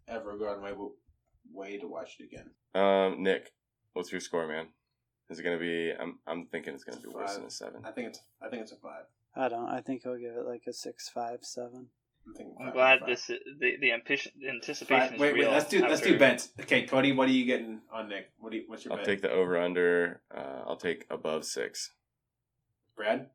[0.09, 0.93] ever go out of my w-
[1.53, 2.51] way to watch it again.
[2.75, 3.53] Um, Nick,
[3.93, 4.69] what's your score, man?
[5.29, 5.93] Is it gonna be?
[5.99, 7.83] I'm I'm thinking it's gonna be worse than a seven.
[7.85, 9.05] I think it's I think it's a five.
[9.35, 9.69] I don't.
[9.69, 11.89] I think I'll give it like a six, five, seven.
[12.27, 13.09] I'm thinking I'm glad five.
[13.09, 15.15] this the the ambition, anticipation Five.
[15.15, 15.41] is Wait, wait.
[15.41, 15.51] real.
[15.51, 16.51] Let's do let's do bets.
[16.61, 18.31] Okay, Cody, what are you getting on Nick?
[18.39, 19.07] What do you, what's your I'll bet?
[19.07, 20.23] take the over under.
[20.35, 21.93] Uh, I'll take above six.
[22.97, 23.29] Brad.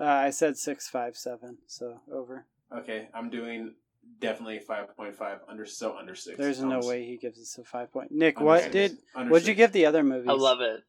[0.00, 1.58] Uh, I said six, five, seven.
[1.66, 2.46] So over.
[2.76, 3.74] Okay, I'm doing
[4.20, 6.36] definitely five point five under so under six.
[6.38, 6.88] There's no Almost.
[6.88, 8.10] way he gives us a five point.
[8.10, 8.72] Nick, Under what six.
[8.72, 8.98] did?
[9.14, 9.58] Under What'd you six.
[9.58, 10.28] give the other movies?
[10.28, 10.80] I love it.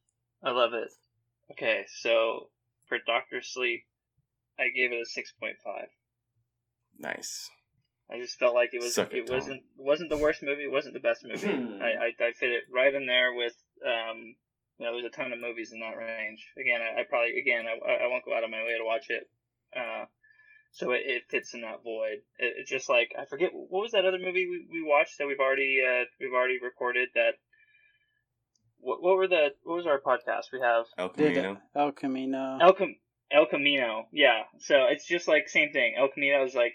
[0.42, 0.88] I love it.
[1.52, 2.48] Okay, so
[2.86, 3.84] for Doctor Sleep,
[4.58, 5.88] I gave it a six point five.
[6.98, 7.50] Nice.
[8.10, 9.36] I just felt like it was Suck it, it Tom.
[9.36, 10.62] wasn't wasn't the worst movie.
[10.64, 11.46] It wasn't the best movie.
[11.82, 13.54] I, I I fit it right in there with
[13.86, 14.34] um.
[14.78, 16.46] You know, there's a ton of movies in that range.
[16.58, 19.08] Again, I, I probably again I, I won't go out of my way to watch
[19.08, 19.28] it.
[19.74, 20.04] Uh,
[20.72, 22.20] so it, it fits in that void.
[22.38, 25.26] It, it's just like I forget what was that other movie we, we watched that
[25.26, 27.34] we've already uh, we've already recorded that.
[28.78, 31.60] What, what were the what was our podcast we have El Did Camino.
[31.74, 32.58] El Camino.
[32.60, 32.96] El Cam-
[33.30, 34.42] El Camino, yeah.
[34.58, 35.94] So it's just like same thing.
[35.98, 36.74] El Camino is like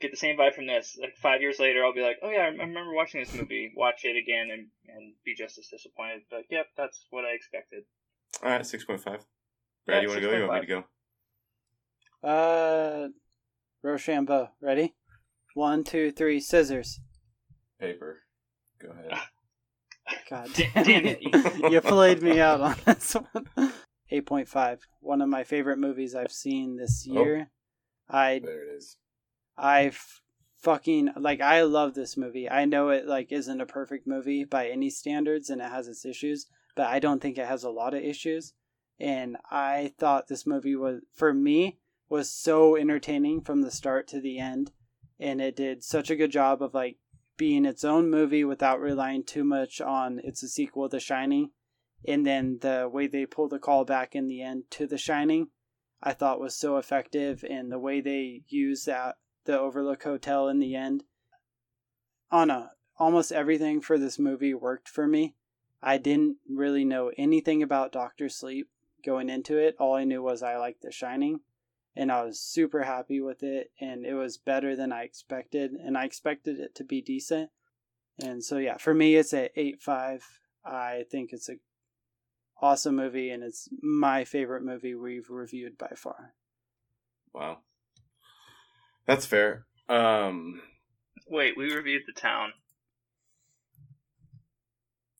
[0.00, 0.96] get the same vibe from this.
[1.00, 3.72] Like five years later, I'll be like, oh yeah, I remember watching this movie.
[3.76, 6.22] Watch it again and and be just as disappointed.
[6.30, 7.84] But yep, that's what I expected.
[8.42, 9.24] All right, six point five.
[9.86, 10.36] Brad, Yeah, you want to go?
[10.36, 10.84] You want me to
[12.22, 12.28] go?
[12.28, 13.08] Uh,
[13.82, 14.48] Rochambeau.
[14.60, 14.94] Ready?
[15.54, 16.40] One, two, three.
[16.40, 17.00] Scissors.
[17.78, 18.20] Paper.
[18.80, 19.12] Go ahead.
[20.30, 21.18] God Damn damn it.
[21.22, 21.72] it!
[21.72, 23.72] you played me out on this one.
[24.10, 24.80] Eight point five.
[25.00, 27.22] One of my favorite movies I've seen this Oh.
[27.22, 27.50] year.
[28.08, 28.96] I there it is.
[29.60, 29.92] I
[30.58, 32.48] fucking like I love this movie.
[32.50, 36.04] I know it like isn't a perfect movie by any standards and it has its
[36.04, 38.54] issues, but I don't think it has a lot of issues.
[39.00, 44.20] and I thought this movie was for me was so entertaining from the start to
[44.20, 44.72] the end,
[45.18, 46.98] and it did such a good job of like
[47.36, 51.50] being its own movie without relying too much on it's a sequel to Shining,
[52.06, 55.48] and then the way they pull the call back in the end to The Shining,
[56.02, 60.58] I thought was so effective, and the way they use that the Overlook Hotel in
[60.58, 61.04] the end
[62.32, 65.34] Anna, almost everything for this movie worked for me.
[65.82, 68.68] I didn't really know anything about Doctor Sleep
[69.04, 69.76] going into it.
[69.78, 71.40] All I knew was I liked The Shining,
[71.96, 75.96] and I was super happy with it, and it was better than I expected, and
[75.96, 77.50] I expected it to be decent.
[78.22, 80.40] And so yeah, for me it's a eight five.
[80.64, 81.56] I think it's a
[82.60, 86.34] awesome movie, and it's my favorite movie we've reviewed by far.
[87.32, 87.60] Wow.
[89.06, 89.66] That's fair.
[89.88, 90.60] Um,
[91.28, 92.52] Wait, we reviewed the town,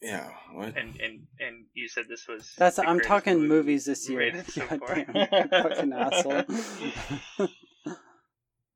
[0.02, 0.30] yeah.
[0.52, 0.76] What?
[0.76, 2.52] and and and you said this was.
[2.56, 4.18] That's the I'm greatest talking movie movies this year.
[4.20, 4.94] rated so God far.
[4.94, 6.42] damn, you fucking asshole.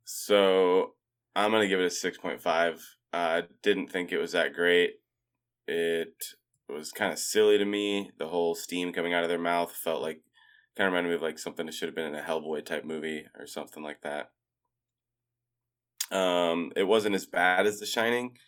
[0.04, 0.94] So
[1.34, 2.80] I'm gonna give it a six point five.
[3.12, 4.94] I didn't think it was that great.
[5.66, 6.14] It
[6.68, 8.10] was kind of silly to me.
[8.18, 10.20] The whole steam coming out of their mouth felt like
[10.76, 12.84] kind of reminded me of like something that should have been in a Hellboy type
[12.84, 14.30] movie or something like that.
[16.14, 18.38] Um, it wasn't as bad as The Shining.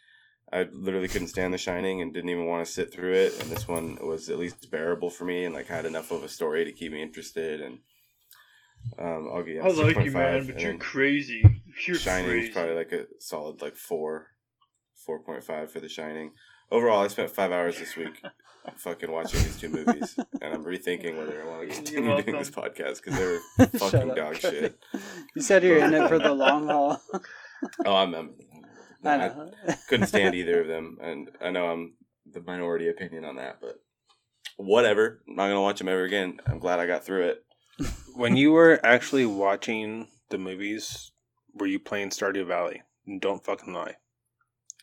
[0.52, 3.40] I literally couldn't stand The Shining and didn't even want to sit through it.
[3.40, 6.28] And this one was at least bearable for me and like had enough of a
[6.28, 7.60] story to keep me interested.
[7.60, 7.78] And
[8.98, 9.64] um, I'll give.
[9.64, 11.42] I like you, man, but you're crazy.
[11.86, 12.48] You're Shining crazy.
[12.48, 14.28] is probably like a solid like four,
[14.94, 16.30] four point five for The Shining.
[16.70, 18.22] Overall, I spent five hours this week
[18.76, 22.50] fucking watching these two movies, and I'm rethinking whether I want to continue doing this
[22.50, 24.56] podcast because they're fucking up, dog Cody.
[24.60, 24.78] shit.
[25.36, 27.00] You said you're in it for the long haul.
[27.84, 28.34] Oh, I'm, I'm
[29.04, 29.50] I I know.
[29.88, 31.94] couldn't stand either of them, and I know I'm
[32.30, 33.76] the minority opinion on that, but
[34.57, 35.22] whatever.
[35.28, 36.38] I'm not gonna watch them ever again.
[36.46, 37.44] I'm glad I got through it.
[38.14, 41.12] When you were actually watching the movies,
[41.54, 42.82] were you playing Stardew Valley?
[43.20, 43.96] Don't fucking lie.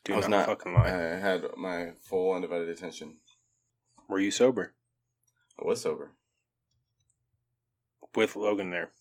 [0.06, 0.58] Do I was not, not.
[0.60, 0.88] fucking lie.
[0.88, 3.18] I had my full undivided attention.
[4.08, 4.74] Were you sober
[5.62, 6.12] I was sober.
[8.16, 8.92] with Logan there?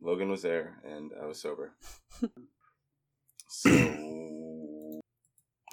[0.00, 1.72] Logan was there, and I was sober.
[3.48, 3.70] so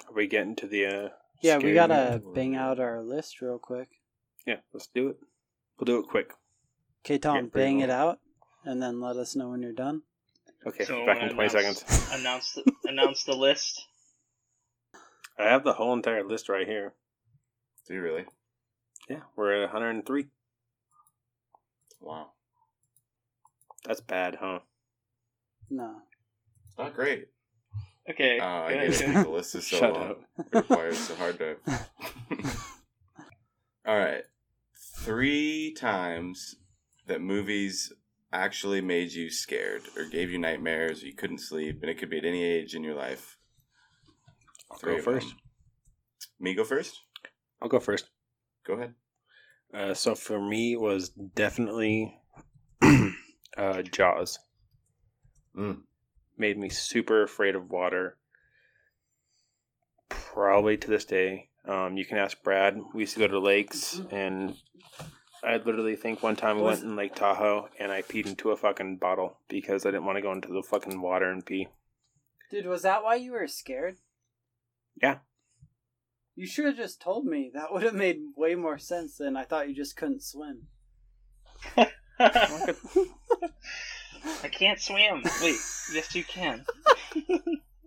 [0.08, 0.86] Are we getting to the?
[0.86, 1.08] Uh,
[1.42, 2.34] yeah, we gotta movie?
[2.34, 3.88] bang out our list real quick.
[4.46, 5.16] Yeah, let's do it.
[5.78, 6.30] We'll do it quick.
[7.04, 8.18] Okay, Tom, Get pretty bang it out,
[8.64, 10.02] and then let us know when you're done.
[10.66, 12.08] Okay, So back in twenty announce- seconds.
[12.12, 13.84] Announce the, announce the list.
[15.38, 16.94] I have the whole entire list right here.
[17.86, 18.24] do you really?
[19.08, 20.26] Yeah, we're at 103.
[22.00, 22.30] Wow,
[23.86, 24.60] That's bad, huh?
[25.70, 25.96] No.
[26.68, 27.28] it's not great.
[28.10, 28.38] Okay.
[28.40, 29.24] Oh, I good, get it.
[29.24, 30.10] The list is so Shut long.
[30.10, 30.20] up.
[30.38, 31.56] It requires so hard to.
[33.86, 34.24] All right,
[34.98, 36.56] three times
[37.06, 37.92] that movies
[38.32, 42.10] actually made you scared or gave you nightmares or you couldn't sleep, and it could
[42.10, 43.38] be at any age in your life.
[44.72, 45.28] I'll Three go first.
[45.28, 45.36] them.
[46.40, 47.00] Me go first.
[47.62, 48.08] I'll go first.
[48.66, 48.94] Go ahead.
[49.72, 52.18] Uh, so for me, it was definitely
[53.56, 54.38] uh, Jaws.
[55.56, 55.80] Mm.
[56.38, 58.18] Made me super afraid of water.
[60.08, 61.48] Probably to this day.
[61.66, 62.78] Um, you can ask Brad.
[62.94, 64.54] We used to go to lakes, and
[65.42, 68.50] I literally think one time we Was- went in Lake Tahoe, and I peed into
[68.50, 71.68] a fucking bottle because I didn't want to go into the fucking water and pee.
[72.50, 73.96] Dude, was that why you were scared?
[75.02, 75.18] Yeah.
[76.36, 77.50] You should have just told me.
[77.52, 80.68] That would have made way more sense than I thought you just couldn't swim.
[82.18, 82.74] I
[84.50, 85.22] can't swim.
[85.42, 85.56] Wait,
[85.92, 86.64] yes you can.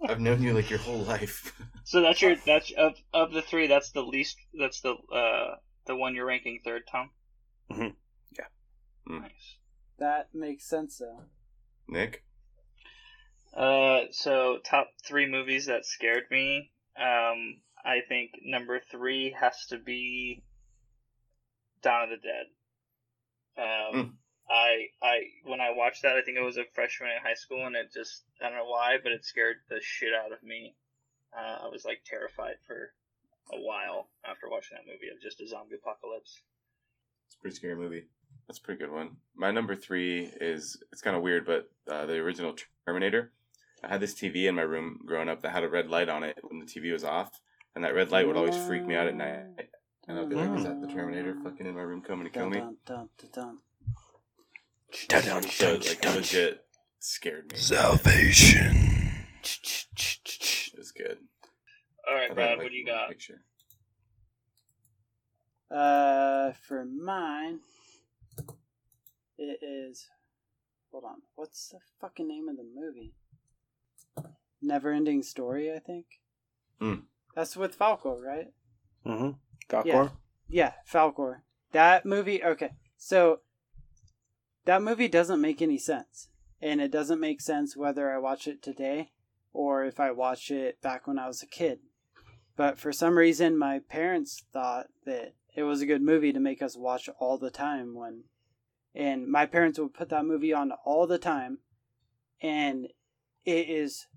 [0.08, 1.54] I've known you like your whole life.
[1.84, 3.68] So that's your that's of of the three.
[3.68, 4.38] That's the least.
[4.58, 5.56] That's the uh
[5.86, 7.10] the one you're ranking third, Tom.
[7.72, 7.96] Mhm.
[8.38, 8.46] Yeah.
[9.10, 9.22] Mm.
[9.22, 9.58] Nice.
[9.98, 11.24] That makes sense, though.
[11.88, 12.24] Nick.
[13.54, 16.72] Uh, so top three movies that scared me.
[16.98, 20.44] Um, I think number three has to be
[21.82, 22.46] Dawn of the Dead.
[23.60, 24.18] Um,
[24.50, 27.68] I I when I watched that, I think I was a freshman in high school,
[27.68, 30.76] and it just I don't know why, but it scared the shit out of me.
[31.38, 32.94] Uh, I was like terrified for
[33.54, 36.42] a while after watching that movie of just a zombie apocalypse.
[37.28, 38.06] It's a pretty scary movie.
[38.48, 39.18] That's a pretty good one.
[39.36, 42.56] My number three is it's kind of weird, but uh, the original
[42.86, 43.32] Terminator.
[43.84, 46.24] I had this TV in my room growing up that had a red light on
[46.24, 47.40] it when the TV was off,
[47.76, 49.46] and that red light would always freak me out at night.
[50.10, 52.50] And I'd be like, "Is that the Terminator fucking in my room coming to kill
[52.50, 53.58] me?" Dun, dun, dun, dun.
[55.44, 56.66] So like it legit
[57.00, 57.58] scared me.
[57.58, 58.96] Salvation.
[59.44, 61.20] It was good.
[62.08, 63.10] All I right, thought I Brad, liked what do you the got?
[63.10, 63.42] Picture.
[65.70, 67.60] Uh, for mine,
[69.38, 70.08] it is.
[70.92, 71.22] Hold on.
[71.36, 73.14] What's the fucking name of the movie?
[74.60, 76.08] Never Ending Story, I think.
[76.82, 77.02] Hmm.
[77.36, 78.48] That's with Falco, right?
[79.06, 79.32] Mm-hmm.
[79.70, 79.86] Falcor?
[79.86, 80.10] Yeah.
[80.50, 81.42] Yeah, Falcor.
[81.72, 82.72] That movie, okay.
[82.98, 83.42] So,
[84.66, 86.30] that movie doesn't make any sense.
[86.62, 89.12] And it doesn't make sense whether I watch it today
[89.54, 91.80] or if I watch it back when I was a kid.
[92.58, 96.62] But for some reason, my parents thought that it was a good movie to make
[96.62, 98.24] us watch all the time when.
[98.94, 101.60] And my parents would put that movie on all the time.
[102.42, 102.88] And
[103.46, 104.08] it is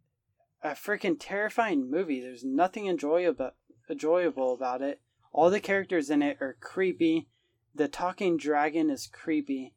[0.63, 2.21] a freaking terrifying movie.
[2.21, 3.53] There's nothing enjoyable
[3.89, 5.01] enjoyable about it.
[5.33, 7.29] All the characters in it are creepy.
[7.75, 9.75] The talking dragon is creepy.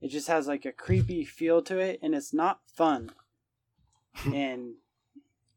[0.00, 3.12] It just has like a creepy feel to it and it's not fun.
[4.24, 4.74] and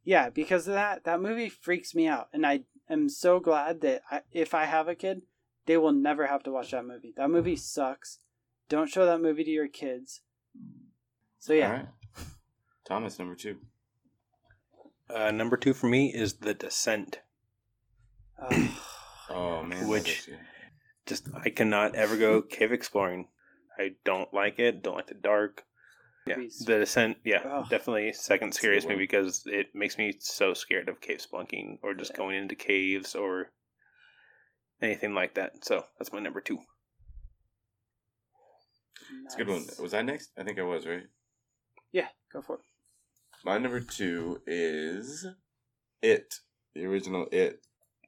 [0.03, 2.29] yeah, because of that, that movie freaks me out.
[2.33, 5.23] And I am so glad that I, if I have a kid,
[5.65, 7.13] they will never have to watch that movie.
[7.17, 8.19] That movie sucks.
[8.69, 10.21] Don't show that movie to your kids.
[11.39, 11.67] So yeah.
[11.67, 11.87] All right.
[12.87, 13.57] Thomas, number two.
[15.13, 17.19] Uh, number two for me is The Descent.
[18.39, 18.69] Ugh.
[19.33, 20.29] Oh man, Which-
[21.05, 23.27] Just I cannot ever go cave exploring.
[23.79, 24.83] I don't like it.
[24.83, 25.63] Don't like the dark.
[26.27, 26.59] Yeah, Movies.
[26.59, 27.17] The Descent.
[27.25, 27.67] Yeah, Ugh.
[27.69, 28.93] definitely second scariest one.
[28.95, 32.17] movie because it makes me so scared of cave spelunking or just Yeah.
[32.17, 33.51] going into caves or
[34.81, 35.65] anything like that.
[35.65, 36.59] So that's my number two.
[39.25, 39.65] It's a good one.
[39.79, 40.31] Was I next?
[40.37, 41.03] I think I was right.
[41.91, 42.61] Yeah, go for it.
[43.43, 45.25] My number two is
[46.01, 46.35] It,
[46.75, 47.65] the original It.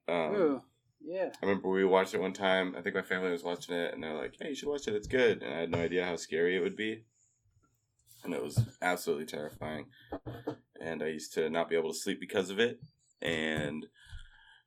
[0.08, 0.62] Um, Ooh,
[1.04, 1.30] yeah.
[1.42, 2.76] I remember we watched it one time.
[2.78, 4.96] I think my family was watching it, and they're like, "Hey, you should watch it.
[4.96, 7.04] It's good." And I had no idea how scary it would be,
[8.24, 9.88] and it was absolutely terrifying.
[10.80, 12.80] And I used to not be able to sleep because of it,
[13.22, 13.86] and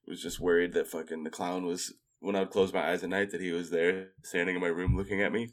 [0.07, 3.11] was just worried that fucking the clown was when I would close my eyes at
[3.11, 5.51] night that he was there standing in my room looking at me.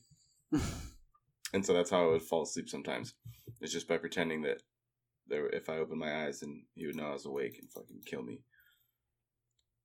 [1.54, 3.16] and so that's how I would fall asleep sometimes.
[3.62, 4.62] It's just by pretending that
[5.28, 8.02] there, if I opened my eyes, and he would know I was awake and fucking
[8.06, 8.42] kill me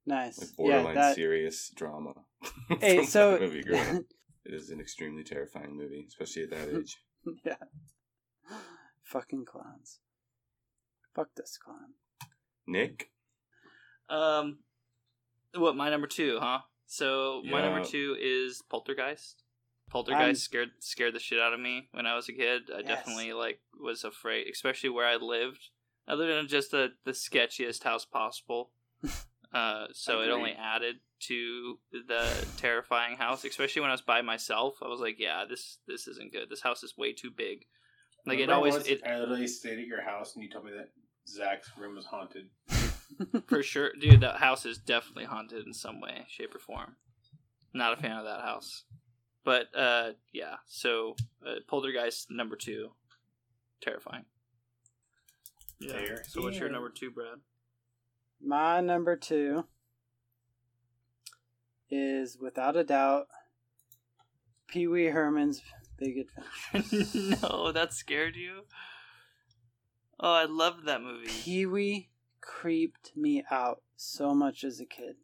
[0.09, 0.39] Nice.
[0.39, 1.15] like yeah, borderline that.
[1.15, 2.13] serious drama.
[2.81, 4.03] Hey, from so that movie growing up.
[4.45, 6.97] it is an extremely terrifying movie, especially at that age.
[7.45, 7.57] yeah.
[9.05, 10.01] Fucking clowns.
[11.15, 11.95] Fuck this clown.
[12.67, 13.11] Nick,
[14.11, 14.59] Um,
[15.55, 16.61] what my number two, huh?
[16.87, 19.43] So my number two is Poltergeist.
[19.91, 22.71] Poltergeist I'm- scared scared the shit out of me when I was a kid.
[22.75, 22.89] I Yes.
[22.89, 25.71] definitely like was afraid, especially where I lived.
[26.07, 28.71] Other than just the the sketchiest house possible.
[29.53, 34.77] Uh, so it only added to the terrifying house, especially when I was by myself.
[34.83, 36.51] I was like, yeah, this this isn't good.
[36.51, 37.65] This house is way too big.
[38.27, 40.67] Like it Remember always once it I literally stayed at your house and you told
[40.67, 40.91] me that
[41.27, 42.49] Zach's room was haunted.
[43.47, 44.21] For sure, dude.
[44.21, 46.97] That house is definitely haunted in some way, shape, or form.
[47.73, 48.85] Not a fan of that house,
[49.45, 50.57] but uh, yeah.
[50.67, 52.91] So uh, Poltergeist number two,
[53.81, 54.25] terrifying.
[55.81, 55.93] Yeah.
[55.93, 56.23] Fair.
[56.27, 57.39] So what's your number two, Brad?
[58.41, 59.64] My number two
[61.91, 63.28] is without a doubt
[64.68, 65.62] Pee Wee Herman's
[65.97, 66.26] Big
[66.72, 67.39] Adventure.
[67.43, 68.64] no, that scared you.
[70.20, 71.28] Oh, I loved that movie.
[71.28, 72.09] Pee Wee
[72.41, 75.16] creeped me out so much as a kid.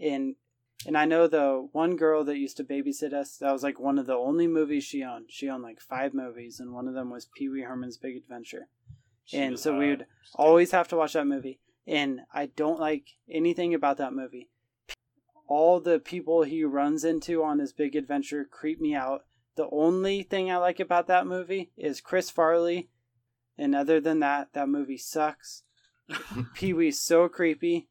[0.00, 0.36] And
[0.84, 3.98] and I know the one girl that used to babysit us, that was like one
[3.98, 5.26] of the only movies she owned.
[5.28, 8.68] She owned like five movies, and one of them was Pee Wee Herman's Big Adventure.
[9.24, 11.60] She And so we would always have to watch that movie.
[11.86, 14.48] And I don't like anything about that movie.
[15.48, 19.24] All the people he runs into on his big adventure creep me out.
[19.56, 22.88] The only thing I like about that movie is Chris Farley.
[23.58, 25.64] And other than that, that movie sucks.
[26.54, 27.88] Pee Wee's so creepy.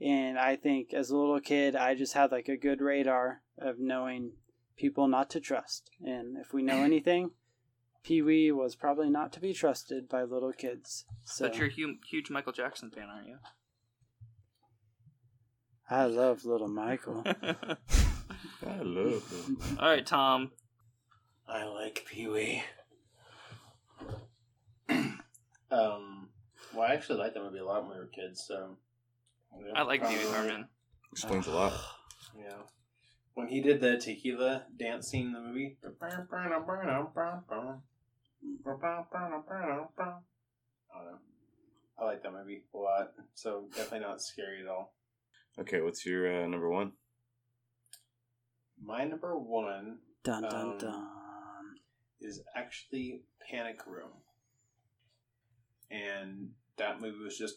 [0.00, 3.78] And I think as a little kid, I just had like a good radar of
[3.78, 4.32] knowing
[4.76, 5.90] people not to trust.
[6.04, 7.30] And if we know anything,
[8.04, 11.04] Pee Wee was probably not to be trusted by little kids.
[11.24, 13.38] So But you're a hu- huge Michael Jackson fan, aren't you?
[15.88, 17.22] I love little Michael.
[18.66, 19.58] I love them.
[19.78, 20.50] All right, Tom.
[21.46, 22.62] I like Pee Wee.
[24.88, 26.28] um,
[26.74, 28.44] well, I actually liked that movie a lot when we were kids.
[28.46, 28.78] So
[29.60, 30.68] yeah, I like Pee Wee Herman.
[31.12, 31.72] Explains a lot.
[32.38, 32.62] Yeah,
[33.34, 35.76] when he did the tequila dance scene in the movie.
[40.92, 41.18] I don't know.
[41.98, 43.12] I like that movie a lot.
[43.34, 44.94] So definitely not scary at all.
[45.58, 46.92] Okay, what's your uh, number one?
[48.82, 51.06] My number one Dun dun Um, dun.
[52.20, 54.10] is actually Panic Room.
[55.90, 57.56] And that movie was just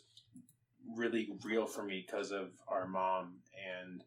[0.95, 3.36] really real for me because of our mom.
[3.81, 4.03] And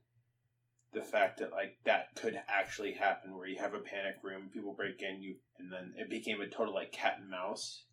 [0.93, 4.73] the fact that like that could actually happen where you have a panic room, people
[4.73, 7.85] break in, you and then it became a total like cat and mouse.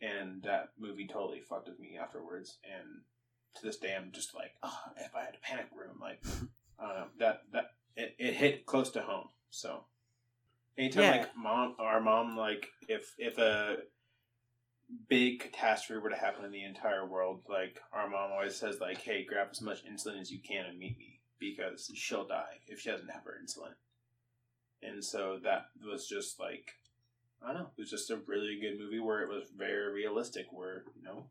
[0.00, 2.58] And that movie totally fucked with me afterwards.
[2.64, 3.00] And
[3.54, 6.22] to this day, I'm just like, oh, if I had a panic room, like,
[6.78, 9.28] I don't know, that that it, it hit close to home.
[9.48, 9.84] So,
[10.76, 11.10] anytime Yeah.
[11.12, 13.78] like mom, our mom, like if if a
[15.08, 18.98] big catastrophe were to happen in the entire world, like our mom always says, like,
[18.98, 22.80] hey, grab as much insulin as you can and meet me because she'll die if
[22.80, 23.72] she doesn't have her insulin.
[24.82, 26.72] And so that was just like,
[27.42, 30.46] I don't know, it was just a really good movie where it was very realistic,
[30.50, 31.26] where you know,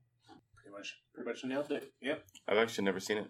[0.56, 1.92] pretty much, pretty much nailed it.
[2.02, 3.28] Yep, I've actually never seen it.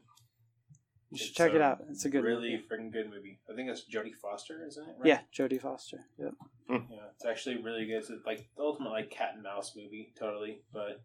[1.12, 1.82] You should It's, check it out.
[1.90, 2.64] It's a good really movie.
[2.70, 3.40] freaking good movie.
[3.50, 4.96] I think it's Jodie Foster, isn't it?
[5.06, 6.06] Yeah, Jodie Foster.
[6.18, 6.34] Yep.
[6.68, 6.76] Hmm.
[6.92, 7.98] yeah, it's actually really good.
[7.98, 10.62] It's like the ultimate like cat and mouse movie, totally.
[10.74, 11.04] But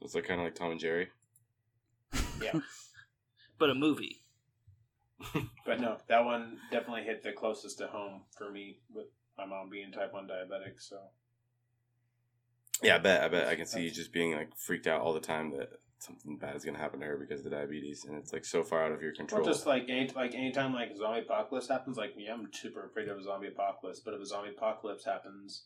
[0.00, 1.08] It's like kind of like Tom and Jerry.
[2.42, 2.52] yeah,
[3.60, 4.22] But a movie.
[5.66, 9.06] but no, that one definitely hit the closest to home for me with
[9.36, 10.80] my mom being type one diabetic.
[10.80, 10.98] So
[12.82, 13.22] Yeah, I bet.
[13.22, 15.68] I bet I can see you just being like freaked out all the time that
[15.98, 18.62] something bad is gonna happen to her because of the diabetes, and it's like so
[18.62, 19.42] far out of your control.
[19.42, 22.86] Well, just like any like anytime like a zombie apocalypse happens, like me, I'm super
[22.86, 24.00] afraid of a zombie apocalypse.
[24.00, 25.64] But if a zombie apocalypse happens,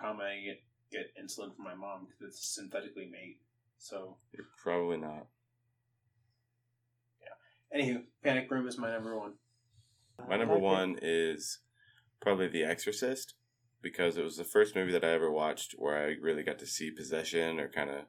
[0.00, 3.36] how am I gonna get, get insulin from my mom because it's synthetically made?
[3.78, 5.26] So, You're probably not.
[7.74, 9.34] Anywho, Panic Room is my number one.
[10.28, 11.58] My number one is
[12.20, 13.34] probably The Exorcist
[13.82, 16.66] because it was the first movie that I ever watched where I really got to
[16.66, 18.06] see possession or kind of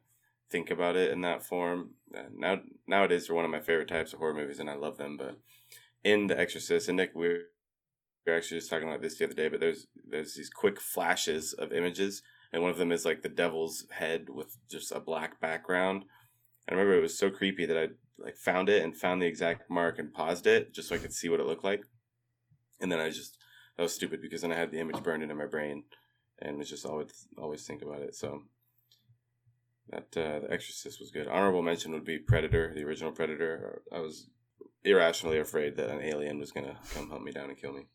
[0.49, 1.91] think about it in that form.
[2.15, 4.97] Uh, now nowadays they're one of my favorite types of horror movies and I love
[4.97, 5.37] them, but
[6.03, 7.47] in The Exorcist, and Nick, we're
[8.25, 10.79] we were actually just talking about this the other day, but there's there's these quick
[10.79, 14.99] flashes of images, and one of them is like the devil's head with just a
[14.99, 16.05] black background.
[16.69, 17.87] I remember it was so creepy that I
[18.19, 21.13] like found it and found the exact mark and paused it just so I could
[21.13, 21.83] see what it looked like.
[22.79, 23.37] And then I just
[23.75, 25.83] that was stupid because then I had the image burned into my brain
[26.39, 28.15] and was just always always think about it.
[28.15, 28.43] So
[29.89, 31.27] that uh, the Exorcist was good.
[31.27, 33.81] Honorable mention would be Predator, the original Predator.
[33.91, 34.27] I was
[34.83, 37.85] irrationally afraid that an alien was gonna come hunt me down and kill me.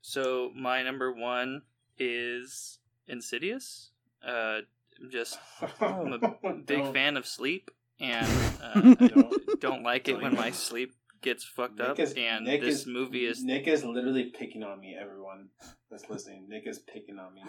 [0.00, 1.62] So my number one
[1.98, 3.90] is Insidious.
[4.26, 4.60] Uh,
[5.00, 5.38] I'm just
[5.80, 7.70] I'm a big fan of sleep,
[8.00, 8.26] and
[8.62, 10.92] uh, I Don't- don't like it when my sleep
[11.22, 11.98] gets fucked Nick up.
[11.98, 13.42] is- and Nick this is- movie is.
[13.42, 14.96] Nick is literally picking on me.
[15.00, 15.48] Everyone
[15.90, 17.42] that's listening, Nick is picking on me.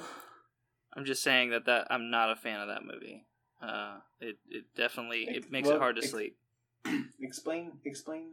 [0.95, 3.25] I'm just saying that that I'm not a fan of that movie.
[3.61, 6.37] Uh, it it definitely Ex- it makes well, it hard to ex- sleep.
[7.19, 8.29] explain, explain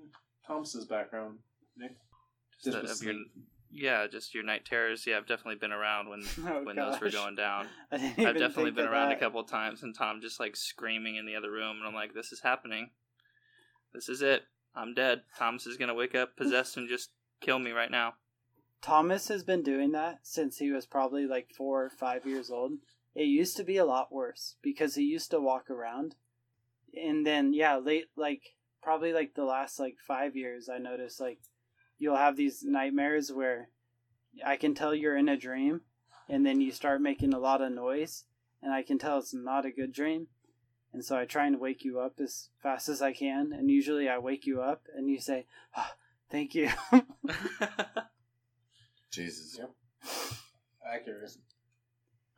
[0.46, 1.38] Thomas's background,
[1.76, 1.96] Nick.
[2.62, 3.32] Just Just that of your, sleep.
[3.72, 5.06] Yeah, just your night terrors.
[5.06, 7.66] Yeah, I've definitely been around when Oh, when those were going down.
[7.92, 9.16] I've definitely been around that.
[9.16, 11.94] a couple of times, and Tom just like screaming in the other room, and I'm
[11.94, 12.90] like, "This is happening.
[13.94, 14.42] This is it.
[14.74, 15.22] I'm dead.
[15.38, 17.10] Thomas is gonna wake up possessed and just
[17.40, 18.14] kill me right now."
[18.80, 22.72] Thomas has been doing that since he was probably like four or five years old.
[23.14, 26.16] It used to be a lot worse because he used to walk around.
[26.94, 28.42] And then, yeah, late, like,
[28.82, 31.38] probably like the last like five years, I noticed like
[32.02, 33.68] you'll have these nightmares where
[34.44, 35.82] I can tell you're in a dream
[36.28, 38.24] and then you start making a lot of noise
[38.60, 40.26] and I can tell it's not a good dream.
[40.92, 43.52] And so I try and wake you up as fast as I can.
[43.52, 45.46] And usually I wake you up and you say,
[45.76, 45.90] oh,
[46.28, 46.70] thank you.
[49.12, 49.56] Jesus.
[49.58, 49.70] Yep.
[50.92, 51.36] Accurate.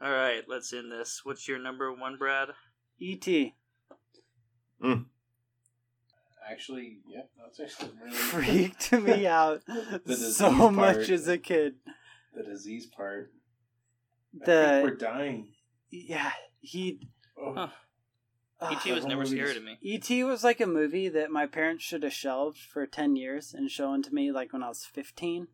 [0.03, 1.23] All right, let's end this.
[1.25, 2.51] What's your number one, Brad?
[2.99, 3.55] E.T.
[4.83, 5.05] Hmm.
[6.55, 10.72] Actually, yeah, that's actually really freaked me out The disease so part.
[10.74, 11.74] much as a kid.
[12.34, 13.32] the disease part.
[14.42, 15.48] I The- think we're dying.
[15.90, 17.00] Yeah, he.
[17.38, 17.68] Oh, Huh.
[18.61, 18.72] Ah, Ugh.
[18.78, 18.92] E.T.
[18.92, 19.78] was never movie scary is- to me.
[19.82, 20.24] E.T.
[20.24, 24.00] was like a movie that my parents should have shelved for 10 years and shown
[24.02, 25.48] to me like when I was 15.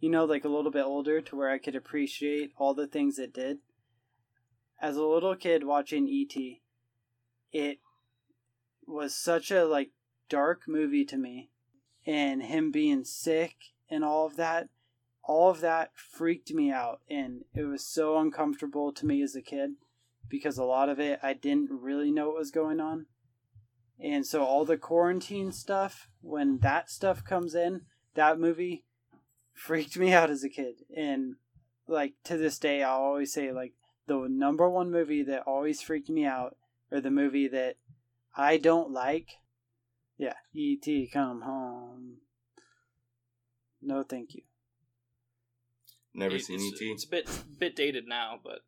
[0.00, 3.18] You know, like a little bit older to where I could appreciate all the things
[3.20, 3.58] it did.
[4.80, 6.60] As a little kid watching E.T.,
[7.52, 7.78] it
[8.86, 9.90] was such a like
[10.32, 11.50] dark movie to me.
[12.06, 13.56] And him being sick
[13.90, 14.68] and all of that,
[15.22, 17.00] all of that freaked me out.
[17.08, 19.72] And it was so uncomfortable to me as a kid
[20.28, 23.06] because a lot of it I didn't really know what was going on.
[24.00, 27.82] And so all the quarantine stuff, when that stuff comes in,
[28.14, 28.84] that movie
[29.52, 30.76] freaked me out as a kid.
[30.96, 31.36] And
[31.86, 33.74] like to this day I'll always say like
[34.06, 36.56] the number one movie that always freaked me out
[36.90, 37.76] or the movie that
[38.34, 39.32] I don't like
[40.22, 41.10] yeah, E.T.
[41.12, 42.18] come home.
[43.80, 44.42] No thank you.
[46.14, 46.86] Never It- seen it's, ET.
[46.86, 48.60] It's a bit bit dated now, but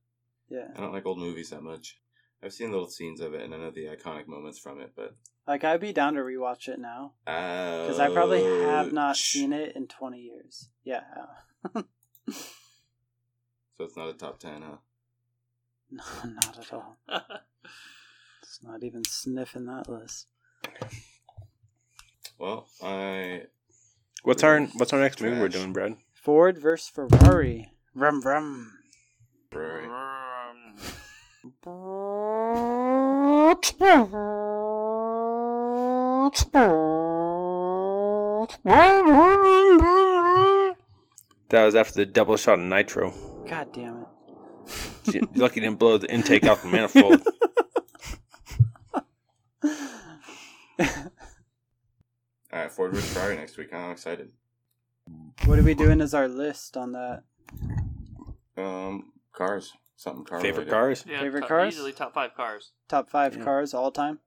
[0.50, 0.68] Yeah.
[0.76, 2.00] I don't like old movies that much.
[2.42, 5.16] I've seen little scenes of it, and I know the iconic moments from it, but
[5.46, 9.52] Like I'd be down to rewatch it now because because I probably have not seen
[9.52, 10.68] it in 20 years.
[10.82, 11.04] Yeah.
[13.76, 14.76] So it's not a top ten, huh?
[15.90, 16.96] No, not at all.
[18.42, 20.28] It's not even sniffing that list.
[22.38, 23.42] Well, I
[24.22, 25.96] What's our What's our next movie we're doing, Brad?
[26.12, 27.72] Ford versus Ferrari.
[27.94, 28.72] Rum rum.
[29.50, 29.88] Ferrari.
[41.50, 43.12] That was after the double shot of nitro.
[43.48, 45.14] God damn it.
[45.14, 47.22] You're lucky you didn't blow the intake out the manifold.
[52.54, 53.74] All right, Ford vs Ferrari next week.
[53.74, 54.30] I'm excited.
[55.44, 57.24] What are we doing as our list on that?
[58.56, 60.38] Um, cars, something car.
[60.40, 60.70] Favorite related.
[60.70, 61.04] cars?
[61.08, 61.74] Yeah, Favorite top- cars?
[61.74, 62.70] Easily top five cars.
[62.86, 63.42] Top five Yeah.
[63.42, 64.20] cars all time.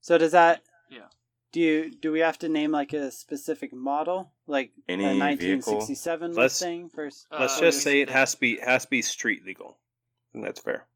[0.00, 0.62] So does that?
[0.90, 1.08] Yeah.
[1.52, 5.74] Do you do we have to name like a specific model, like Any a vehicle?
[5.74, 7.26] 1967 Let's- Mustang versus?
[7.30, 9.76] Let's Uh, just say it has to be has to be street legal.
[9.76, 10.86] I think that's fair.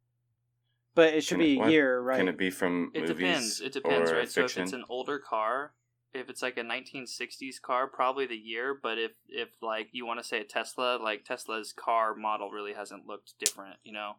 [0.94, 1.70] But it should Can it- be what?
[1.70, 2.16] year, right?
[2.16, 3.60] Can it be from It movies depends.
[3.60, 4.28] It depends, or right?
[4.30, 5.74] So if it's an older car,
[6.14, 8.78] if it's like a 1960s car, probably the year.
[8.80, 12.74] But if if like you want to say a Tesla, like Tesla's car model really
[12.74, 14.12] hasn't looked different, you know?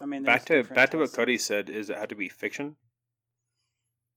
[0.00, 1.68] I mean, Back to different back to what Cody said.
[1.70, 2.76] Is it had to be fiction?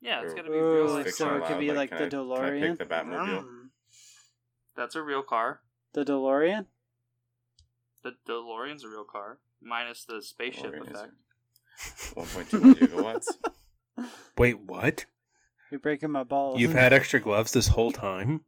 [0.02, 0.88] Yeah, it's Or- got to be Ooh, real.
[0.90, 2.78] so Like, fiction it could be like, Like, the I- DeLorean.
[2.78, 3.44] the Batmobile?
[3.44, 3.70] Mm.
[4.76, 5.62] that's a real car.
[5.94, 6.68] The DeLorean.
[8.04, 11.14] The DeLorean's a real car, minus the spaceship DeLorean effect.
[12.16, 13.28] 1.2 gigawatts.
[14.38, 15.06] Wait, what?
[15.72, 16.60] You're breaking my balls.
[16.60, 18.42] You've had extra gloves this whole time?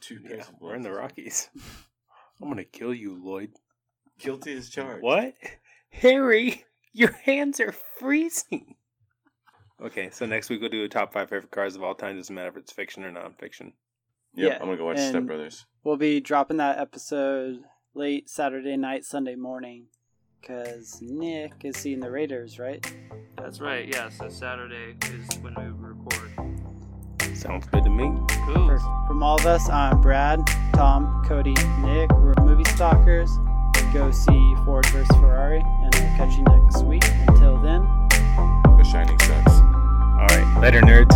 [0.00, 0.92] Two Yeah, of we're in the.
[0.92, 1.48] Rockies.
[2.42, 3.52] I'm gonna kill you, Lloyd.
[4.18, 5.02] Guilty as charged.
[5.02, 5.34] What?
[5.90, 8.74] Harry, your hands are freezing.
[9.82, 12.16] Okay, so next week we'll do a top five favorite cars of all time.
[12.16, 13.72] Doesn't matter if it's fiction or non-fiction.
[14.34, 15.64] Yep, Yeah, I'm gonna go watch Step Brothers.
[15.84, 17.60] We'll be dropping that episode
[17.94, 19.86] late Saturday night, Sunday morning,
[20.46, 22.84] because Nick is seeing the Raiders, right?
[23.36, 23.88] That's right.
[23.88, 24.08] Yeah.
[24.10, 26.30] So Saturday is when we record.
[27.36, 28.12] Sounds good to me.
[28.46, 28.66] Cool.
[28.66, 28.78] For-
[29.08, 30.40] From all of us, I'm Brad,
[30.72, 32.10] Tom, Cody, Nick.
[32.12, 33.30] We're movie stalkers.
[33.92, 37.04] Go see Ford vs Ferrari, and we'll catch you next week.
[37.28, 37.82] Until then.
[38.78, 39.60] The Shining sucks.
[39.60, 41.14] All right, later, nerds.